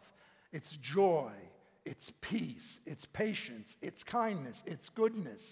it's 0.52 0.76
joy, 0.76 1.32
it's 1.84 2.12
peace, 2.20 2.80
it's 2.86 3.06
patience, 3.06 3.76
it's 3.82 4.02
kindness, 4.02 4.62
it's 4.66 4.88
goodness, 4.88 5.42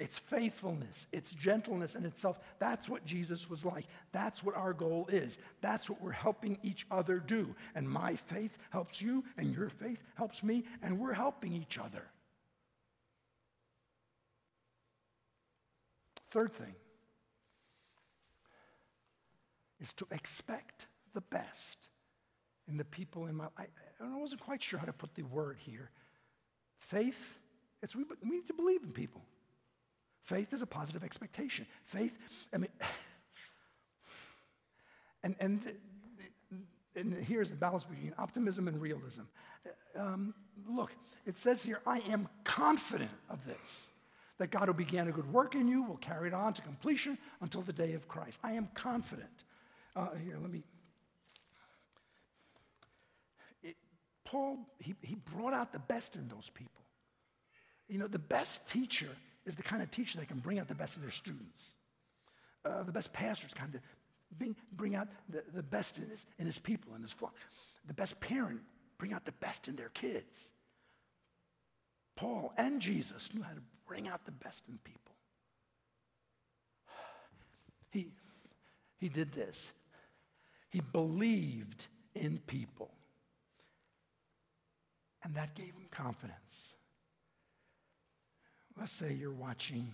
it's 0.00 0.18
faithfulness, 0.18 1.06
it's 1.12 1.30
gentleness 1.30 1.94
in 1.94 2.06
itself. 2.06 2.40
That's 2.58 2.88
what 2.88 3.04
Jesus 3.04 3.50
was 3.50 3.66
like. 3.66 3.84
That's 4.12 4.42
what 4.42 4.56
our 4.56 4.72
goal 4.72 5.06
is. 5.12 5.36
That's 5.60 5.90
what 5.90 6.00
we're 6.00 6.10
helping 6.10 6.56
each 6.62 6.86
other 6.90 7.18
do. 7.18 7.54
And 7.74 7.86
my 7.86 8.16
faith 8.16 8.56
helps 8.70 9.02
you, 9.02 9.22
and 9.36 9.54
your 9.54 9.68
faith 9.68 10.02
helps 10.14 10.42
me, 10.42 10.64
and 10.82 10.98
we're 10.98 11.12
helping 11.12 11.52
each 11.52 11.76
other. 11.76 12.02
Third 16.30 16.52
thing 16.54 16.74
is 19.80 19.92
to 19.94 20.06
expect 20.12 20.86
the 21.12 21.20
best 21.20 21.88
in 22.68 22.78
the 22.78 22.86
people 22.86 23.26
in 23.26 23.36
my 23.36 23.48
I, 23.58 23.64
I 24.00 24.16
wasn't 24.16 24.40
quite 24.40 24.62
sure 24.62 24.78
how 24.78 24.86
to 24.86 24.94
put 24.94 25.14
the 25.14 25.24
word 25.24 25.58
here. 25.58 25.90
Faith, 26.78 27.38
it's 27.82 27.94
we, 27.94 28.04
we 28.22 28.30
need 28.30 28.46
to 28.46 28.54
believe 28.54 28.82
in 28.82 28.92
people. 28.92 29.20
Faith 30.30 30.52
is 30.52 30.62
a 30.62 30.66
positive 30.66 31.02
expectation. 31.02 31.66
Faith, 31.86 32.16
I 32.54 32.58
mean, 32.58 32.70
and, 35.24 35.34
and, 35.40 35.60
and 36.94 37.14
here's 37.14 37.50
the 37.50 37.56
balance 37.56 37.82
between 37.82 38.14
optimism 38.16 38.68
and 38.68 38.80
realism. 38.80 39.22
Um, 39.96 40.32
look, 40.68 40.92
it 41.26 41.36
says 41.36 41.64
here, 41.64 41.80
I 41.84 41.98
am 42.08 42.28
confident 42.44 43.10
of 43.28 43.44
this 43.44 43.86
that 44.38 44.52
God 44.52 44.68
who 44.68 44.72
began 44.72 45.08
a 45.08 45.10
good 45.10 45.30
work 45.32 45.56
in 45.56 45.66
you 45.66 45.82
will 45.82 45.96
carry 45.96 46.28
it 46.28 46.34
on 46.34 46.52
to 46.54 46.62
completion 46.62 47.18
until 47.40 47.62
the 47.62 47.72
day 47.72 47.94
of 47.94 48.06
Christ. 48.06 48.38
I 48.44 48.52
am 48.52 48.68
confident. 48.74 49.44
Uh, 49.96 50.10
here, 50.24 50.38
let 50.40 50.52
me. 50.52 50.62
It, 53.64 53.74
Paul, 54.24 54.58
he, 54.78 54.94
he 55.02 55.16
brought 55.16 55.54
out 55.54 55.72
the 55.72 55.80
best 55.80 56.14
in 56.14 56.28
those 56.28 56.50
people. 56.54 56.84
You 57.88 57.98
know, 57.98 58.06
the 58.06 58.20
best 58.20 58.68
teacher 58.68 59.08
is 59.46 59.54
the 59.54 59.62
kind 59.62 59.82
of 59.82 59.90
teacher 59.90 60.18
that 60.18 60.28
can 60.28 60.38
bring 60.38 60.58
out 60.58 60.68
the 60.68 60.74
best 60.74 60.96
in 60.96 61.02
their 61.02 61.10
students. 61.10 61.72
Uh, 62.64 62.82
the 62.82 62.92
best 62.92 63.12
pastors 63.12 63.54
kind 63.54 63.74
of 63.74 63.80
bring, 64.38 64.54
bring 64.72 64.94
out 64.94 65.08
the, 65.28 65.42
the 65.54 65.62
best 65.62 65.98
in 65.98 66.08
his, 66.08 66.26
in 66.38 66.46
his 66.46 66.58
people, 66.58 66.94
in 66.94 67.02
his 67.02 67.12
flock. 67.12 67.34
The 67.86 67.94
best 67.94 68.20
parent 68.20 68.60
bring 68.98 69.12
out 69.12 69.24
the 69.24 69.32
best 69.32 69.68
in 69.68 69.76
their 69.76 69.88
kids. 69.88 70.36
Paul 72.16 72.52
and 72.58 72.80
Jesus 72.80 73.30
knew 73.32 73.42
how 73.42 73.54
to 73.54 73.62
bring 73.86 74.06
out 74.08 74.24
the 74.26 74.32
best 74.32 74.62
in 74.68 74.78
people. 74.84 75.14
He, 77.92 78.12
he 78.98 79.08
did 79.08 79.32
this. 79.32 79.72
He 80.68 80.80
believed 80.80 81.88
in 82.14 82.38
people. 82.46 82.92
And 85.24 85.34
that 85.34 85.54
gave 85.54 85.68
him 85.68 85.86
confidence. 85.90 86.74
Let's 88.80 88.92
say 88.92 89.12
you're 89.12 89.30
watching 89.30 89.92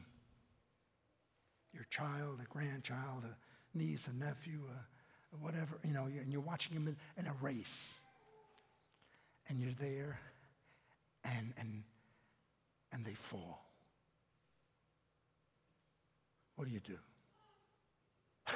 your 1.74 1.84
child, 1.90 2.38
a 2.40 2.46
grandchild, 2.48 3.24
a 3.24 3.76
niece, 3.76 4.06
a 4.06 4.16
nephew, 4.16 4.60
a, 4.70 5.34
a 5.34 5.38
whatever, 5.40 5.76
you 5.84 5.92
know, 5.92 6.04
and 6.04 6.30
you're 6.30 6.40
watching 6.40 6.76
him 6.76 6.86
in, 6.86 6.96
in 7.18 7.26
a 7.26 7.34
race. 7.42 7.92
And 9.48 9.60
you're 9.60 9.74
there, 9.80 10.20
and, 11.24 11.52
and, 11.58 11.82
and 12.92 13.04
they 13.04 13.14
fall. 13.14 13.64
What 16.54 16.68
do 16.68 16.74
you 16.74 16.80
do? 16.80 16.96
I 18.48 18.52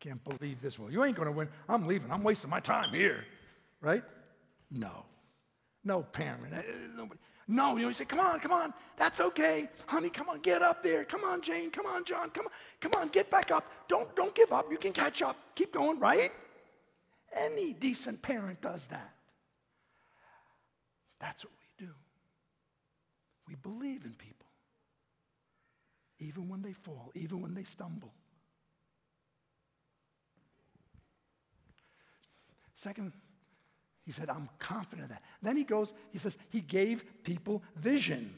can't 0.00 0.22
believe 0.24 0.60
this. 0.60 0.76
Well, 0.78 0.90
you 0.90 1.04
ain't 1.04 1.16
going 1.16 1.26
to 1.26 1.32
win. 1.32 1.48
I'm 1.68 1.86
leaving. 1.86 2.10
I'm 2.10 2.24
wasting 2.24 2.50
my 2.50 2.60
time 2.60 2.92
here. 2.92 3.24
Right? 3.80 4.02
No. 4.70 5.04
No 5.84 6.02
parent. 6.02 6.54
Uh, 6.54 6.62
nobody. 6.96 7.20
No, 7.50 7.76
you 7.76 7.82
know, 7.82 7.88
you 7.88 7.94
say, 7.94 8.04
come 8.04 8.20
on, 8.20 8.40
come 8.40 8.52
on, 8.52 8.74
that's 8.98 9.20
okay. 9.20 9.70
Honey, 9.86 10.10
come 10.10 10.28
on, 10.28 10.40
get 10.40 10.60
up 10.60 10.82
there. 10.82 11.02
Come 11.04 11.24
on, 11.24 11.40
Jane, 11.40 11.70
come 11.70 11.86
on, 11.86 12.04
John, 12.04 12.28
come 12.28 12.44
on, 12.44 12.52
come 12.78 12.92
on, 13.00 13.08
get 13.08 13.30
back 13.30 13.50
up. 13.50 13.64
Don't, 13.88 14.14
don't 14.14 14.34
give 14.34 14.52
up. 14.52 14.66
You 14.70 14.76
can 14.76 14.92
catch 14.92 15.22
up. 15.22 15.34
Keep 15.54 15.72
going, 15.72 15.98
right? 15.98 16.30
Any 17.34 17.72
decent 17.72 18.20
parent 18.20 18.60
does 18.60 18.86
that. 18.88 19.14
That's 21.20 21.42
what 21.42 21.54
we 21.58 21.86
do. 21.86 21.92
We 23.46 23.54
believe 23.54 24.04
in 24.04 24.12
people 24.12 24.38
even 26.20 26.48
when 26.48 26.62
they 26.62 26.72
fall, 26.72 27.12
even 27.14 27.40
when 27.40 27.54
they 27.54 27.64
stumble. 27.64 28.12
Second, 32.80 33.12
he 34.08 34.12
said, 34.12 34.30
I'm 34.30 34.48
confident 34.58 35.02
of 35.02 35.08
that. 35.10 35.22
Then 35.42 35.58
he 35.58 35.64
goes, 35.64 35.92
he 36.12 36.18
says, 36.18 36.38
he 36.48 36.62
gave 36.62 37.04
people 37.24 37.62
vision. 37.76 38.34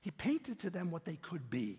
He 0.00 0.10
painted 0.10 0.58
to 0.60 0.70
them 0.70 0.90
what 0.90 1.04
they 1.04 1.16
could 1.16 1.50
be. 1.50 1.78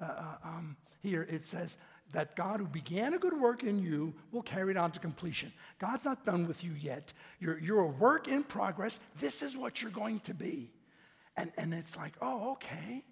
Uh, 0.00 0.06
uh 0.06 0.36
um, 0.42 0.76
here 1.02 1.22
it 1.30 1.44
says, 1.44 1.76
that 2.12 2.34
God, 2.34 2.58
who 2.58 2.66
began 2.66 3.14
a 3.14 3.18
good 3.18 3.40
work 3.40 3.62
in 3.62 3.78
you, 3.78 4.12
will 4.32 4.42
carry 4.42 4.72
it 4.72 4.76
on 4.76 4.90
to 4.90 4.98
completion. 4.98 5.52
God's 5.78 6.04
not 6.04 6.26
done 6.26 6.48
with 6.48 6.64
you 6.64 6.72
yet. 6.72 7.12
You're, 7.38 7.60
you're 7.60 7.82
a 7.82 7.86
work 7.86 8.26
in 8.26 8.42
progress. 8.42 8.98
This 9.20 9.44
is 9.44 9.56
what 9.56 9.80
you're 9.80 9.92
going 9.92 10.18
to 10.20 10.34
be. 10.34 10.72
And, 11.36 11.52
and 11.56 11.72
it's 11.72 11.96
like, 11.96 12.14
oh, 12.20 12.54
okay. 12.54 13.04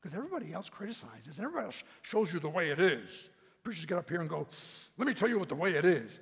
Because 0.00 0.16
everybody 0.16 0.54
else 0.54 0.70
criticizes, 0.70 1.38
everybody 1.38 1.66
else 1.66 1.84
shows 2.00 2.32
you 2.32 2.40
the 2.40 2.48
way 2.48 2.70
it 2.70 2.80
is. 2.80 3.28
Preachers 3.62 3.84
get 3.84 3.98
up 3.98 4.08
here 4.08 4.22
and 4.22 4.30
go, 4.30 4.48
let 4.96 5.06
me 5.06 5.12
tell 5.12 5.28
you 5.28 5.38
what 5.38 5.50
the 5.50 5.54
way 5.54 5.74
it 5.74 5.84
is. 5.84 6.20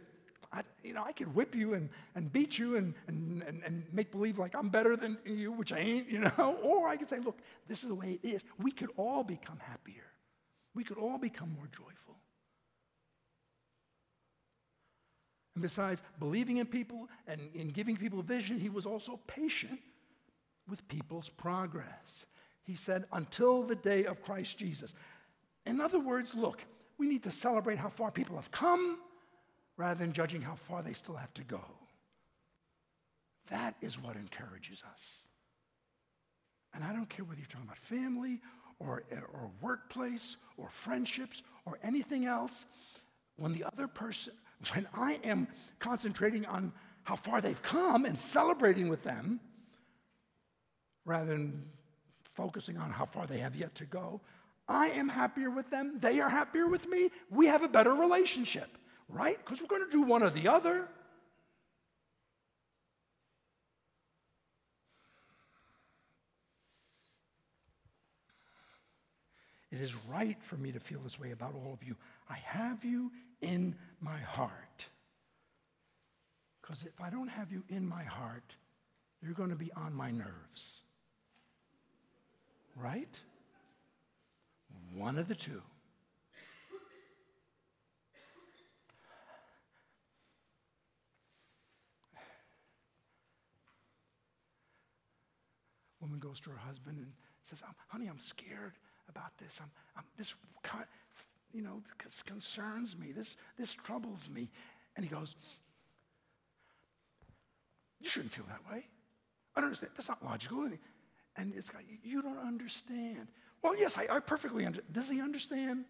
You 0.83 0.95
know, 0.95 1.03
I 1.05 1.13
could 1.13 1.35
whip 1.35 1.55
you 1.55 1.75
and, 1.75 1.89
and 2.15 2.33
beat 2.33 2.59
you 2.59 2.77
and, 2.77 2.95
and, 3.09 3.43
and, 3.43 3.63
and 3.65 3.85
make 3.93 4.13
believe 4.13 4.39
like 4.39 4.55
I'm 4.55 4.69
better 4.69 4.97
than 4.97 5.19
you, 5.25 5.53
which 5.53 5.73
I 5.73 5.79
ain't, 5.79 6.09
you 6.09 6.21
know. 6.21 6.59
Or 6.63 6.89
I 6.89 6.97
could 6.97 7.09
say, 7.09 7.19
look, 7.19 7.39
this 7.67 7.83
is 7.83 7.89
the 7.89 7.95
way 7.95 8.19
it 8.23 8.27
is. 8.27 8.45
We 8.59 8.71
could 8.71 8.91
all 8.97 9.25
become 9.25 9.59
happier. 9.59 10.05
We 10.75 10.85
could 10.85 10.99
all 10.99 11.19
become 11.19 11.53
more 11.55 11.67
joyful. 11.67 12.17
And 15.57 15.63
besides 15.63 16.03
believing 16.21 16.59
in 16.59 16.67
people 16.67 17.09
and 17.27 17.41
in 17.55 17.69
giving 17.69 17.97
people 17.97 18.23
vision, 18.23 18.61
he 18.61 18.69
was 18.69 18.87
also 18.87 19.19
patient 19.27 19.81
with 20.69 20.87
people's 20.87 21.31
progress. 21.31 22.27
He 22.63 22.77
said, 22.77 23.07
until 23.13 23.65
the 23.65 23.75
day 23.75 24.05
of 24.05 24.23
Christ 24.23 24.59
Jesus. 24.59 24.95
In 25.67 25.81
other 25.81 25.99
words, 25.99 26.35
look, 26.35 26.65
we 26.99 27.09
need 27.09 27.25
to 27.25 27.31
celebrate 27.31 27.79
how 27.79 27.89
far 27.89 28.11
people 28.11 28.37
have 28.37 28.51
come 28.51 28.99
rather 29.79 30.05
than 30.05 30.13
judging 30.13 30.43
how 30.43 30.57
far 30.57 30.83
they 30.83 30.93
still 30.93 31.15
have 31.15 31.33
to 31.33 31.45
go. 31.45 31.63
That 33.49 33.77
is 33.81 33.99
what 33.99 34.17
encourages 34.17 34.83
us. 34.93 35.21
And 36.75 36.85
I 36.85 36.93
don't 36.93 37.09
care 37.09 37.25
whether 37.25 37.39
you're 37.39 37.47
talking 37.47 37.67
about 37.67 37.79
family 37.79 38.41
or, 38.79 39.05
or 39.11 39.51
workplace 39.63 40.37
or 40.59 40.69
friendships 40.69 41.43
or 41.65 41.79
anything 41.83 42.27
else. 42.27 42.67
When 43.37 43.53
the 43.53 43.65
other 43.65 43.87
person, 43.87 44.35
when 44.75 44.87
I 44.93 45.21
am 45.25 45.47
concentrating 45.79 46.45
on 46.45 46.73
how 47.05 47.17
far 47.17 47.41
they've 47.41 47.63
come 47.63 48.05
and 48.05 48.19
celebrating 48.19 48.89
with 48.89 49.03
them, 49.05 49.41
rather 51.07 51.27
than 51.27 51.65
focusing 52.35 52.77
on 52.77 52.91
how 52.91 53.07
far 53.07 53.27
they 53.27 53.39
have 53.39 53.57
yet 53.57 53.75
to 53.77 53.87
go, 53.87 54.21
I 54.69 54.89
am 54.89 55.09
happier 55.09 55.51
with 55.51 55.71
them. 55.71 55.99
They 56.01 56.21
are 56.21 56.29
happier 56.29 56.67
with 56.67 56.87
me. 56.87 57.11
We 57.31 57.47
have 57.47 57.63
a 57.63 57.69
better 57.69 57.95
relationship 57.95 58.78
right? 59.09 59.39
Because 59.39 59.61
we're 59.61 59.69
going 59.69 59.85
to 59.85 59.91
do 59.91 60.03
one 60.03 60.23
or 60.23 60.31
the 60.31 60.49
other. 60.49 60.87
It 69.71 69.81
is 69.81 69.95
right 70.09 70.37
for 70.43 70.57
me 70.57 70.73
to 70.73 70.81
feel 70.81 71.01
this 71.01 71.21
way 71.21 71.33
about 71.33 71.55
all 71.55 71.73
of 71.73 71.87
you. 71.87 71.95
I 72.29 72.37
have 72.37 72.85
you 72.85 73.13
in 73.43 73.77
my 74.01 74.19
heart. 74.19 74.87
Because 76.61 76.85
if 76.85 77.01
I 77.01 77.11
don't 77.11 77.29
have 77.29 77.53
you 77.53 77.63
in 77.69 77.87
my 77.87 78.03
heart, 78.03 78.55
you're 79.23 79.35
going 79.35 79.51
to 79.51 79.57
be 79.57 79.71
on 79.73 79.95
my 79.95 80.11
nerves. 80.11 80.83
Right? 82.77 83.21
One 84.95 85.19
of 85.19 85.29
the 85.29 85.35
two. 85.35 85.63
Woman 96.09 96.21
goes 96.21 96.41
to 96.41 96.51
her 96.51 96.57
husband 96.57 96.99
and 96.99 97.13
says, 97.43 97.63
honey, 97.89 98.07
I'm 98.07 98.21
scared 98.21 98.73
about 99.09 99.37
this. 99.39 99.59
I'm, 99.61 99.71
I'm, 99.97 100.05
this, 100.17 100.35
you 101.53 101.63
know, 101.63 101.83
concerns 102.25 102.97
me. 102.97 103.13
This, 103.13 103.37
this 103.59 103.75
troubles 103.75 104.29
me. 104.33 104.49
And 104.97 105.05
he 105.05 105.11
goes, 105.11 105.37
you 108.01 108.09
shouldn't 108.09 108.33
feel 108.33 108.47
that 108.49 108.61
way. 108.73 108.85
I 109.55 109.61
don't 109.61 109.67
understand. 109.67 109.93
That's 109.97 110.09
not 110.09 110.25
logical. 110.25 110.69
And 111.37 111.53
it's 111.55 111.73
like, 111.75 111.85
you 112.03 112.23
don't 112.23 112.39
understand. 112.39 113.29
Well, 113.63 113.77
yes, 113.77 113.95
I, 113.97 114.07
I 114.17 114.21
perfectly 114.21 114.65
understand. 114.65 114.95
Does 114.95 115.09
he 115.09 115.21
understand? 115.21 115.85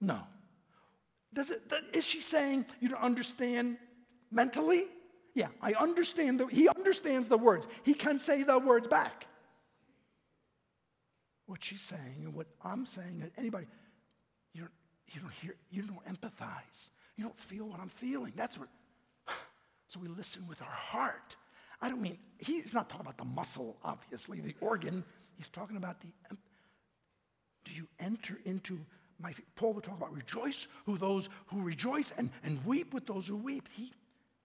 No. 0.00 0.20
Does 1.34 1.50
it, 1.50 1.62
is 1.92 2.06
she 2.06 2.20
saying 2.20 2.66
you 2.80 2.88
don't 2.88 3.02
understand 3.02 3.78
mentally? 4.30 4.84
Yeah, 5.34 5.48
I 5.60 5.72
understand. 5.74 6.40
The, 6.40 6.46
he 6.46 6.68
understands 6.68 7.28
the 7.28 7.38
words. 7.38 7.66
He 7.84 7.94
can 7.94 8.18
say 8.18 8.42
the 8.42 8.58
words 8.58 8.88
back. 8.88 9.26
What 11.46 11.64
she's 11.64 11.80
saying 11.80 12.16
and 12.20 12.34
what 12.34 12.46
I'm 12.62 12.86
saying, 12.86 13.30
anybody, 13.36 13.66
you 14.52 14.62
don't, 14.62 14.72
you 15.12 15.20
don't 15.20 15.32
hear, 15.32 15.56
you 15.70 15.82
don't 15.82 16.04
empathize. 16.06 16.90
You 17.16 17.24
don't 17.24 17.38
feel 17.38 17.66
what 17.66 17.80
I'm 17.80 17.88
feeling. 17.88 18.32
That's 18.36 18.58
what. 18.58 18.68
So 19.88 20.00
we 20.00 20.08
listen 20.08 20.48
with 20.48 20.62
our 20.62 20.68
heart. 20.68 21.36
I 21.82 21.90
don't 21.90 22.00
mean, 22.00 22.16
he's 22.38 22.72
not 22.72 22.88
talking 22.88 23.04
about 23.04 23.18
the 23.18 23.26
muscle, 23.26 23.76
obviously, 23.84 24.40
the 24.40 24.54
organ. 24.62 25.04
He's 25.36 25.48
talking 25.48 25.76
about 25.76 26.00
the. 26.00 26.06
Do 27.66 27.72
you 27.72 27.86
enter 28.00 28.38
into 28.46 28.78
my. 29.20 29.34
Paul 29.54 29.74
would 29.74 29.84
talk 29.84 29.98
about 29.98 30.14
rejoice, 30.14 30.66
who 30.86 30.96
those 30.96 31.28
who 31.48 31.60
rejoice, 31.60 32.10
and, 32.16 32.30
and 32.42 32.64
weep 32.64 32.94
with 32.94 33.04
those 33.04 33.26
who 33.26 33.36
weep. 33.36 33.68
He 33.72 33.92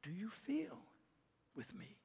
do 0.07 0.13
you 0.13 0.29
feel 0.45 0.77
with 1.55 1.73
me? 1.75 1.97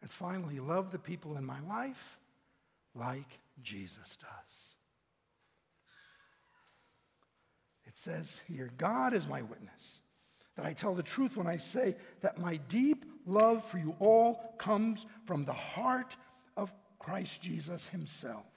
And 0.00 0.10
finally, 0.10 0.58
love 0.58 0.90
the 0.90 0.98
people 0.98 1.36
in 1.36 1.44
my 1.44 1.60
life 1.68 2.18
like 2.94 3.38
Jesus 3.62 4.16
does. 4.18 4.74
It 7.84 7.96
says 7.98 8.40
here, 8.48 8.70
God 8.78 9.12
is 9.12 9.28
my 9.28 9.42
witness, 9.42 10.00
that 10.56 10.64
I 10.64 10.72
tell 10.72 10.94
the 10.94 11.02
truth 11.02 11.36
when 11.36 11.46
I 11.46 11.58
say 11.58 11.96
that 12.22 12.38
my 12.38 12.56
deep 12.68 13.04
love 13.26 13.64
for 13.64 13.76
you 13.76 13.94
all 13.98 14.54
comes 14.58 15.04
from 15.26 15.44
the 15.44 15.52
heart 15.52 16.16
of 16.56 16.72
Christ 16.98 17.42
Jesus 17.42 17.88
himself. 17.88 18.51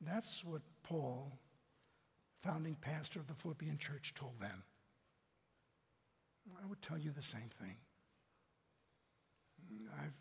That's 0.00 0.44
what 0.44 0.62
Paul, 0.82 1.32
founding 2.42 2.76
pastor 2.80 3.20
of 3.20 3.26
the 3.26 3.34
Philippian 3.34 3.78
church, 3.78 4.14
told 4.14 4.40
them. 4.40 4.62
I 6.62 6.66
would 6.66 6.80
tell 6.80 6.98
you 6.98 7.10
the 7.10 7.22
same 7.22 7.50
thing. 7.60 7.76
I've, 10.00 10.12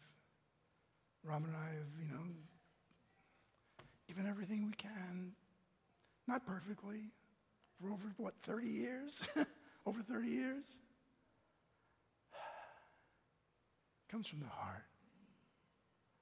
Rob 1.23 1.43
and 1.45 1.55
I 1.55 1.67
have, 1.67 1.87
you 1.99 2.11
know, 2.11 2.23
given 4.07 4.27
everything 4.27 4.65
we 4.65 4.73
can, 4.73 5.31
not 6.27 6.45
perfectly, 6.45 7.11
for 7.79 7.87
over, 7.87 8.13
what, 8.17 8.33
30 8.43 8.67
years? 8.67 9.11
over 9.85 10.01
30 10.01 10.27
years? 10.27 10.65
comes 14.11 14.27
from 14.27 14.39
the 14.39 14.47
heart. 14.47 14.83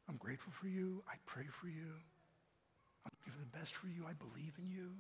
I'm 0.08 0.18
grateful 0.18 0.54
for 0.60 0.68
you. 0.68 1.02
I 1.10 1.16
pray 1.26 1.46
for 1.62 1.68
you. 1.68 1.94
I'm 3.06 3.12
the 3.40 3.58
best 3.58 3.76
for 3.76 3.88
you. 3.88 4.06
I 4.08 4.14
believe 4.14 4.54
in 4.58 4.70
you. 4.70 4.92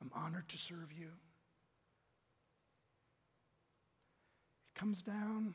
I'm 0.00 0.10
honored 0.14 0.48
to 0.48 0.58
serve 0.58 0.92
you. 0.96 1.06
It 4.74 4.78
comes 4.78 5.00
down 5.00 5.54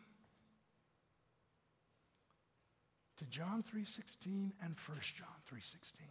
to 3.17 3.25
John 3.25 3.63
3:16 3.63 4.51
and 4.61 4.75
1 4.79 5.15
John 5.15 5.41
3:16. 5.45 6.07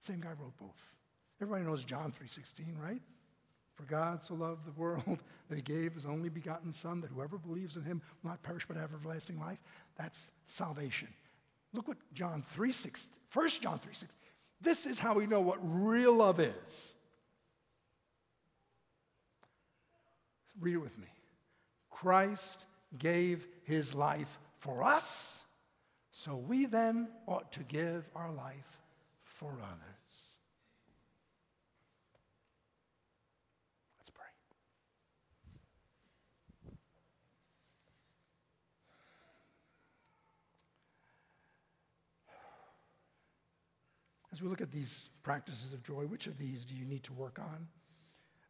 Same 0.00 0.20
guy 0.20 0.32
wrote 0.32 0.56
both. 0.56 0.80
Everybody 1.40 1.64
knows 1.64 1.84
John 1.84 2.10
3:16, 2.12 2.78
right? 2.78 3.02
For 3.74 3.84
God 3.84 4.22
so 4.22 4.34
loved 4.34 4.64
the 4.64 4.72
world 4.72 5.22
that 5.48 5.56
he 5.56 5.62
gave 5.62 5.92
his 5.92 6.06
only 6.06 6.28
begotten 6.28 6.72
son 6.72 7.00
that 7.02 7.10
whoever 7.10 7.38
believes 7.38 7.76
in 7.76 7.84
him 7.84 8.02
will 8.22 8.30
not 8.30 8.42
perish 8.42 8.66
but 8.66 8.76
have 8.76 8.92
everlasting 8.92 9.38
life. 9.38 9.62
That's 9.96 10.30
salvation. 10.46 11.08
Look 11.72 11.86
what 11.86 11.98
John 12.14 12.42
3:16, 12.56 13.08
1 13.32 13.48
John 13.60 13.78
3:16. 13.78 14.08
This 14.60 14.86
is 14.86 14.98
how 14.98 15.14
we 15.14 15.26
know 15.26 15.40
what 15.40 15.58
real 15.62 16.14
love 16.14 16.40
is. 16.40 16.94
Read 20.60 20.74
it 20.74 20.78
with 20.78 20.98
me. 20.98 21.06
Christ 21.90 22.64
gave 22.98 23.46
his 23.64 23.94
life 23.94 24.38
for 24.58 24.82
us, 24.82 25.36
so 26.10 26.36
we 26.36 26.66
then 26.66 27.08
ought 27.26 27.52
to 27.52 27.60
give 27.60 28.08
our 28.14 28.32
life 28.32 28.78
for 29.22 29.52
others. 29.62 29.97
As 44.32 44.42
we 44.42 44.48
look 44.48 44.60
at 44.60 44.70
these 44.70 45.08
practices 45.22 45.72
of 45.72 45.82
joy, 45.82 46.02
which 46.02 46.26
of 46.26 46.38
these 46.38 46.64
do 46.64 46.74
you 46.74 46.84
need 46.84 47.02
to 47.04 47.12
work 47.12 47.38
on? 47.38 47.66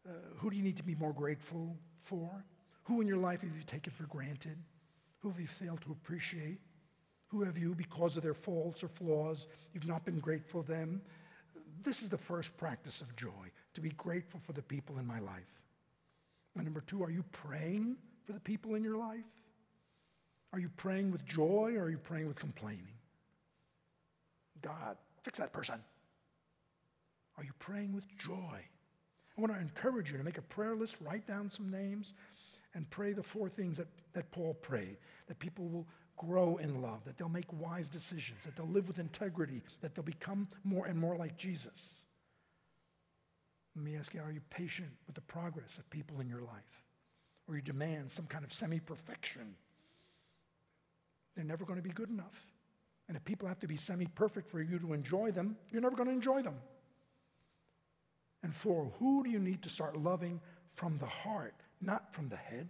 Uh, 0.08 0.12
who 0.36 0.50
do 0.50 0.56
you 0.56 0.62
need 0.62 0.76
to 0.76 0.82
be 0.82 0.94
more 0.94 1.12
grateful 1.12 1.76
for? 2.02 2.44
Who 2.84 3.00
in 3.00 3.06
your 3.06 3.18
life 3.18 3.42
have 3.42 3.54
you 3.54 3.62
taken 3.66 3.92
for 3.92 4.04
granted? 4.04 4.56
Who 5.20 5.28
have 5.28 5.40
you 5.40 5.46
failed 5.46 5.80
to 5.82 5.92
appreciate? 5.92 6.58
Who 7.28 7.42
have 7.42 7.58
you, 7.58 7.74
because 7.74 8.16
of 8.16 8.22
their 8.22 8.34
faults 8.34 8.82
or 8.82 8.88
flaws, 8.88 9.46
you've 9.72 9.86
not 9.86 10.04
been 10.04 10.18
grateful 10.18 10.62
for 10.62 10.68
them? 10.68 11.02
This 11.82 12.02
is 12.02 12.08
the 12.08 12.18
first 12.18 12.56
practice 12.56 13.00
of 13.00 13.14
joy, 13.16 13.50
to 13.74 13.80
be 13.80 13.90
grateful 13.90 14.40
for 14.44 14.52
the 14.52 14.62
people 14.62 14.98
in 14.98 15.06
my 15.06 15.20
life. 15.20 15.60
And 16.56 16.64
number 16.64 16.80
two, 16.80 17.02
are 17.04 17.10
you 17.10 17.22
praying 17.30 17.96
for 18.24 18.32
the 18.32 18.40
people 18.40 18.74
in 18.74 18.82
your 18.82 18.96
life? 18.96 19.28
Are 20.52 20.58
you 20.58 20.70
praying 20.76 21.12
with 21.12 21.24
joy 21.26 21.74
or 21.76 21.84
are 21.84 21.90
you 21.90 21.98
praying 21.98 22.26
with 22.26 22.38
complaining? 22.38 22.88
God, 24.62 24.96
fix 25.22 25.38
that 25.38 25.52
person. 25.52 25.80
Are 27.36 27.44
you 27.44 27.52
praying 27.58 27.94
with 27.94 28.04
joy? 28.18 28.58
I 29.36 29.40
want 29.40 29.52
to 29.52 29.60
encourage 29.60 30.10
you 30.10 30.18
to 30.18 30.24
make 30.24 30.38
a 30.38 30.42
prayer 30.42 30.74
list, 30.74 30.96
write 31.00 31.26
down 31.26 31.50
some 31.50 31.70
names, 31.70 32.12
and 32.74 32.88
pray 32.90 33.12
the 33.12 33.22
four 33.22 33.48
things 33.48 33.76
that, 33.76 33.86
that 34.12 34.30
Paul 34.32 34.54
prayed 34.54 34.96
that 35.28 35.38
people 35.38 35.68
will 35.68 35.86
grow 36.16 36.56
in 36.56 36.82
love, 36.82 37.04
that 37.04 37.16
they'll 37.16 37.28
make 37.28 37.52
wise 37.52 37.88
decisions, 37.88 38.42
that 38.44 38.56
they'll 38.56 38.66
live 38.66 38.88
with 38.88 38.98
integrity, 38.98 39.62
that 39.80 39.94
they'll 39.94 40.04
become 40.04 40.48
more 40.64 40.86
and 40.86 40.98
more 40.98 41.16
like 41.16 41.36
Jesus. 41.36 41.94
Let 43.76 43.84
me 43.84 43.96
ask 43.96 44.12
you, 44.12 44.20
are 44.20 44.32
you 44.32 44.40
patient 44.50 44.90
with 45.06 45.14
the 45.14 45.20
progress 45.22 45.78
of 45.78 45.88
people 45.90 46.20
in 46.20 46.28
your 46.28 46.40
life? 46.40 46.82
Or 47.46 47.54
you 47.54 47.62
demand 47.62 48.10
some 48.10 48.26
kind 48.26 48.44
of 48.44 48.52
semi-perfection? 48.52 49.54
They're 51.36 51.44
never 51.44 51.64
going 51.64 51.78
to 51.78 51.82
be 51.82 51.94
good 51.94 52.10
enough. 52.10 52.44
And 53.08 53.16
if 53.16 53.24
people 53.24 53.48
have 53.48 53.58
to 53.60 53.66
be 53.66 53.76
semi-perfect 53.76 54.50
for 54.50 54.60
you 54.60 54.78
to 54.78 54.92
enjoy 54.92 55.30
them, 55.30 55.56
you're 55.70 55.80
never 55.80 55.96
going 55.96 56.08
to 56.08 56.14
enjoy 56.14 56.42
them. 56.42 56.56
And 58.42 58.54
four, 58.54 58.92
who 58.98 59.24
do 59.24 59.30
you 59.30 59.38
need 59.38 59.62
to 59.62 59.70
start 59.70 59.96
loving 59.96 60.40
from 60.74 60.98
the 60.98 61.06
heart, 61.06 61.54
not 61.80 62.12
from 62.14 62.28
the 62.28 62.36
head? 62.36 62.68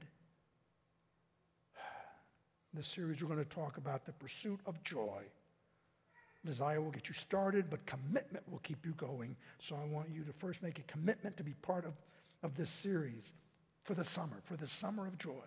In 2.72 2.78
this 2.78 2.86
series, 2.86 3.22
we're 3.22 3.28
going 3.34 3.44
to 3.44 3.50
talk 3.50 3.76
about 3.76 4.06
the 4.06 4.12
pursuit 4.12 4.60
of 4.64 4.82
joy. 4.84 5.24
Desire 6.46 6.80
will 6.80 6.92
get 6.92 7.08
you 7.08 7.14
started, 7.14 7.68
but 7.68 7.84
commitment 7.84 8.48
will 8.48 8.60
keep 8.60 8.86
you 8.86 8.92
going. 8.92 9.36
So 9.58 9.76
I 9.76 9.84
want 9.84 10.08
you 10.10 10.22
to 10.22 10.32
first 10.32 10.62
make 10.62 10.78
a 10.78 10.82
commitment 10.82 11.36
to 11.36 11.42
be 11.42 11.54
part 11.62 11.84
of, 11.84 11.94
of 12.42 12.54
this 12.56 12.70
series 12.70 13.24
for 13.82 13.94
the 13.94 14.04
summer, 14.04 14.40
for 14.44 14.56
the 14.56 14.66
summer 14.66 15.06
of 15.06 15.18
joy. 15.18 15.44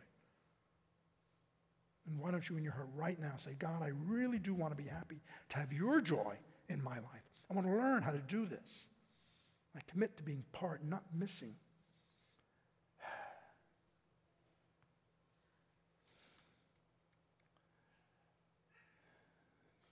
And 2.08 2.20
why 2.20 2.32
don't 2.32 2.48
you 2.50 2.58
in 2.58 2.64
your 2.64 2.74
heart 2.74 2.90
right 2.96 3.20
now 3.20 3.34
say, 3.38 3.52
God, 3.60 3.84
I 3.84 3.92
really 4.08 4.40
do 4.40 4.54
want 4.54 4.76
to 4.76 4.84
be 4.84 4.90
happy 4.90 5.22
to 5.50 5.58
have 5.58 5.72
your 5.72 6.02
joy 6.02 6.36
in 6.70 6.84
my 6.84 6.96
life. 6.96 7.22
I 7.50 7.54
want 7.54 7.68
to 7.68 7.74
learn 7.74 8.02
how 8.02 8.12
to 8.12 8.20
do 8.20 8.46
this. 8.46 8.88
I 9.76 9.80
commit 9.90 10.18
to 10.18 10.24
being 10.24 10.44
part, 10.52 10.84
not 10.84 11.04
missing. 11.14 11.54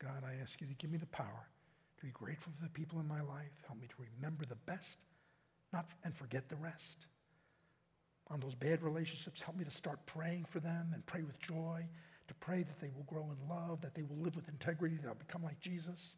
God, 0.02 0.24
I 0.26 0.42
ask 0.42 0.60
you 0.60 0.68
to 0.68 0.74
give 0.74 0.90
me 0.92 0.98
the 0.98 1.06
power 1.08 1.48
to 2.00 2.06
be 2.06 2.12
grateful 2.12 2.54
for 2.58 2.64
the 2.64 2.70
people 2.70 3.00
in 3.00 3.08
my 3.08 3.22
life. 3.22 3.52
Help 3.68 3.80
me 3.80 3.88
to 3.88 3.96
remember 4.16 4.46
the 4.46 4.56
best, 4.56 5.06
not 5.72 5.86
and 6.04 6.16
forget 6.16 6.50
the 6.50 6.56
rest. 6.56 7.08
On 8.32 8.40
those 8.40 8.56
bad 8.56 8.82
relationships, 8.84 9.42
help 9.42 9.58
me 9.58 9.66
to 9.66 9.72
start 9.72 10.06
praying 10.06 10.46
for 10.46 10.60
them 10.60 10.92
and 10.94 11.06
pray 11.06 11.24
with 11.24 11.40
joy, 11.40 11.84
to 12.28 12.34
pray 12.36 12.62
that 12.62 12.80
they 12.80 12.92
will 12.96 13.04
grow 13.04 13.32
in 13.32 13.50
love, 13.50 13.82
that 13.82 13.96
they 13.96 14.04
will 14.04 14.18
live 14.18 14.36
with 14.36 14.48
integrity, 14.48 14.96
that 14.96 15.04
they'll 15.04 15.16
become 15.16 15.44
like 15.44 15.60
Jesus. 15.60 16.16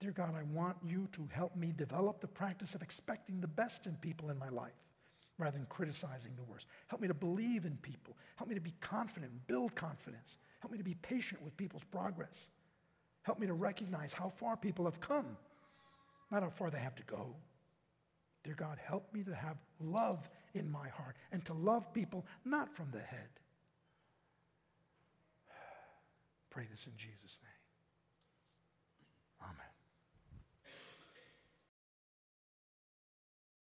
Dear 0.00 0.12
God, 0.12 0.34
I 0.34 0.44
want 0.44 0.76
you 0.86 1.08
to 1.12 1.28
help 1.32 1.56
me 1.56 1.72
develop 1.76 2.20
the 2.20 2.28
practice 2.28 2.74
of 2.74 2.82
expecting 2.82 3.40
the 3.40 3.48
best 3.48 3.86
in 3.86 3.96
people 3.96 4.30
in 4.30 4.38
my 4.38 4.48
life 4.48 4.72
rather 5.38 5.56
than 5.56 5.66
criticizing 5.66 6.32
the 6.36 6.44
worst. 6.44 6.66
Help 6.88 7.02
me 7.02 7.08
to 7.08 7.14
believe 7.14 7.64
in 7.64 7.76
people. 7.78 8.16
Help 8.36 8.48
me 8.48 8.54
to 8.54 8.60
be 8.60 8.74
confident, 8.80 9.32
build 9.46 9.74
confidence. 9.74 10.38
Help 10.60 10.72
me 10.72 10.78
to 10.78 10.84
be 10.84 10.94
patient 10.94 11.42
with 11.42 11.56
people's 11.56 11.84
progress. 11.90 12.46
Help 13.22 13.38
me 13.38 13.46
to 13.46 13.54
recognize 13.54 14.12
how 14.12 14.28
far 14.28 14.56
people 14.56 14.84
have 14.84 15.00
come, 15.00 15.36
not 16.30 16.42
how 16.42 16.50
far 16.50 16.70
they 16.70 16.78
have 16.78 16.96
to 16.96 17.04
go. 17.04 17.34
Dear 18.44 18.54
God, 18.54 18.78
help 18.84 19.12
me 19.12 19.22
to 19.24 19.34
have 19.34 19.56
love 19.80 20.28
in 20.54 20.70
my 20.70 20.88
heart 20.88 21.16
and 21.32 21.44
to 21.46 21.52
love 21.54 21.92
people 21.92 22.26
not 22.44 22.74
from 22.74 22.90
the 22.90 23.00
head. 23.00 23.28
Pray 26.50 26.66
this 26.70 26.86
in 26.86 26.92
Jesus' 26.96 27.38
name. 27.42 27.57